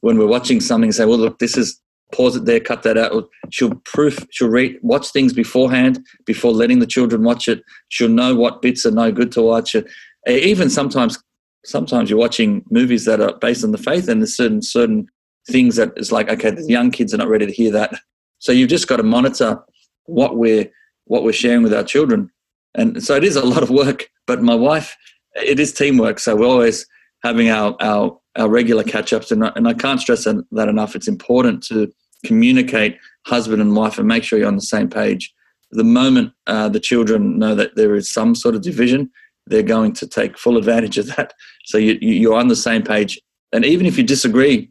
when 0.00 0.18
we're 0.18 0.26
watching 0.26 0.60
something, 0.60 0.92
say, 0.92 1.04
well, 1.04 1.18
look, 1.18 1.38
this 1.38 1.56
is 1.56 1.80
pause 2.12 2.36
it 2.36 2.44
there, 2.44 2.60
cut 2.60 2.82
that 2.82 2.96
out. 2.96 3.28
She'll 3.50 3.74
proof, 3.84 4.26
she'll 4.30 4.48
read, 4.48 4.78
watch 4.82 5.08
things 5.08 5.32
beforehand 5.32 6.00
before 6.24 6.52
letting 6.52 6.78
the 6.78 6.86
children 6.86 7.22
watch 7.22 7.48
it. 7.48 7.62
She'll 7.88 8.08
know 8.08 8.34
what 8.34 8.62
bits 8.62 8.86
are 8.86 8.90
no 8.90 9.12
good 9.12 9.32
to 9.32 9.42
watch 9.42 9.74
it. 9.74 9.86
Even 10.26 10.70
sometimes, 10.70 11.18
sometimes 11.64 12.10
you're 12.10 12.18
watching 12.18 12.64
movies 12.70 13.04
that 13.04 13.20
are 13.20 13.36
based 13.38 13.64
on 13.64 13.72
the 13.72 13.78
faith, 13.78 14.08
and 14.08 14.20
there's 14.20 14.36
certain 14.36 14.62
certain 14.62 15.08
things 15.50 15.76
that 15.76 15.92
it's 15.96 16.12
like, 16.12 16.28
okay, 16.28 16.50
the 16.50 16.64
young 16.64 16.90
kids 16.90 17.14
are 17.14 17.18
not 17.18 17.28
ready 17.28 17.46
to 17.46 17.52
hear 17.52 17.70
that. 17.72 17.94
So 18.38 18.52
you've 18.52 18.68
just 18.68 18.88
got 18.88 18.96
to 18.98 19.02
monitor 19.02 19.58
what 20.04 20.36
we're 20.36 20.70
what 21.04 21.24
we're 21.24 21.32
sharing 21.32 21.62
with 21.62 21.72
our 21.74 21.84
children, 21.84 22.30
and 22.74 23.02
so 23.02 23.14
it 23.14 23.24
is 23.24 23.36
a 23.36 23.44
lot 23.44 23.62
of 23.62 23.70
work. 23.70 24.10
But 24.26 24.42
my 24.42 24.54
wife, 24.54 24.96
it 25.34 25.58
is 25.58 25.72
teamwork. 25.72 26.18
So 26.18 26.36
we're 26.36 26.46
always 26.46 26.86
having 27.22 27.48
our 27.48 27.76
our 27.80 28.17
our 28.38 28.48
regular 28.48 28.84
catch 28.84 29.12
ups. 29.12 29.30
And, 29.30 29.44
and 29.56 29.68
I 29.68 29.74
can't 29.74 30.00
stress 30.00 30.24
that 30.24 30.68
enough. 30.68 30.94
It's 30.96 31.08
important 31.08 31.62
to 31.64 31.92
communicate 32.24 32.96
husband 33.26 33.60
and 33.60 33.76
wife 33.76 33.98
and 33.98 34.08
make 34.08 34.24
sure 34.24 34.38
you're 34.38 34.48
on 34.48 34.56
the 34.56 34.62
same 34.62 34.88
page 34.88 35.34
the 35.70 35.84
moment 35.84 36.32
uh, 36.46 36.68
the 36.68 36.80
children 36.80 37.38
know 37.38 37.54
that 37.54 37.76
there 37.76 37.94
is 37.94 38.10
some 38.10 38.34
sort 38.34 38.54
of 38.54 38.62
division, 38.62 39.10
they're 39.46 39.62
going 39.62 39.92
to 39.94 40.06
take 40.06 40.38
full 40.38 40.56
advantage 40.56 40.98
of 40.98 41.06
that. 41.16 41.32
So 41.64 41.78
you, 41.78 41.98
you're 42.00 42.38
on 42.38 42.48
the 42.48 42.56
same 42.56 42.82
page. 42.82 43.20
And 43.52 43.64
even 43.64 43.86
if 43.86 43.96
you 43.96 44.04
disagree, 44.04 44.70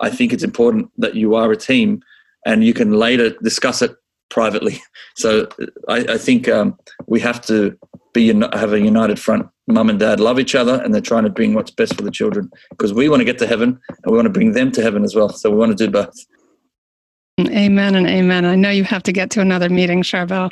I 0.00 0.10
think 0.10 0.32
it's 0.32 0.42
important 0.42 0.90
that 0.98 1.14
you 1.14 1.34
are 1.34 1.50
a 1.50 1.56
team 1.56 2.02
and 2.46 2.64
you 2.64 2.74
can 2.74 2.92
later 2.92 3.30
discuss 3.42 3.82
it 3.82 3.92
privately. 4.30 4.80
So 5.14 5.46
I, 5.88 5.98
I 6.08 6.16
think 6.16 6.48
um, 6.48 6.78
we 7.06 7.20
have 7.20 7.42
to 7.42 7.78
be 8.14 8.28
have 8.28 8.72
a 8.72 8.80
united 8.80 9.18
front. 9.18 9.46
Mum 9.68 9.90
and 9.90 9.98
dad 9.98 10.20
love 10.20 10.40
each 10.40 10.54
other, 10.54 10.82
and 10.82 10.92
they're 10.92 11.00
trying 11.00 11.24
to 11.24 11.30
bring 11.30 11.54
what's 11.54 11.70
best 11.70 11.94
for 11.94 12.02
the 12.02 12.10
children 12.10 12.50
because 12.70 12.92
we 12.92 13.08
want 13.08 13.20
to 13.20 13.24
get 13.24 13.38
to 13.38 13.46
heaven 13.46 13.78
and 13.88 14.10
we 14.10 14.16
want 14.16 14.26
to 14.26 14.32
bring 14.32 14.52
them 14.52 14.72
to 14.72 14.82
heaven 14.82 15.04
as 15.04 15.14
well. 15.14 15.28
So 15.28 15.50
we 15.50 15.56
want 15.56 15.76
to 15.76 15.86
do 15.86 15.90
both. 15.90 16.14
Amen 17.40 17.94
and 17.94 18.06
amen. 18.06 18.44
I 18.44 18.56
know 18.56 18.68
you 18.68 18.84
have 18.84 19.02
to 19.04 19.12
get 19.12 19.30
to 19.30 19.40
another 19.40 19.70
meeting, 19.70 20.02
Charbel. 20.02 20.50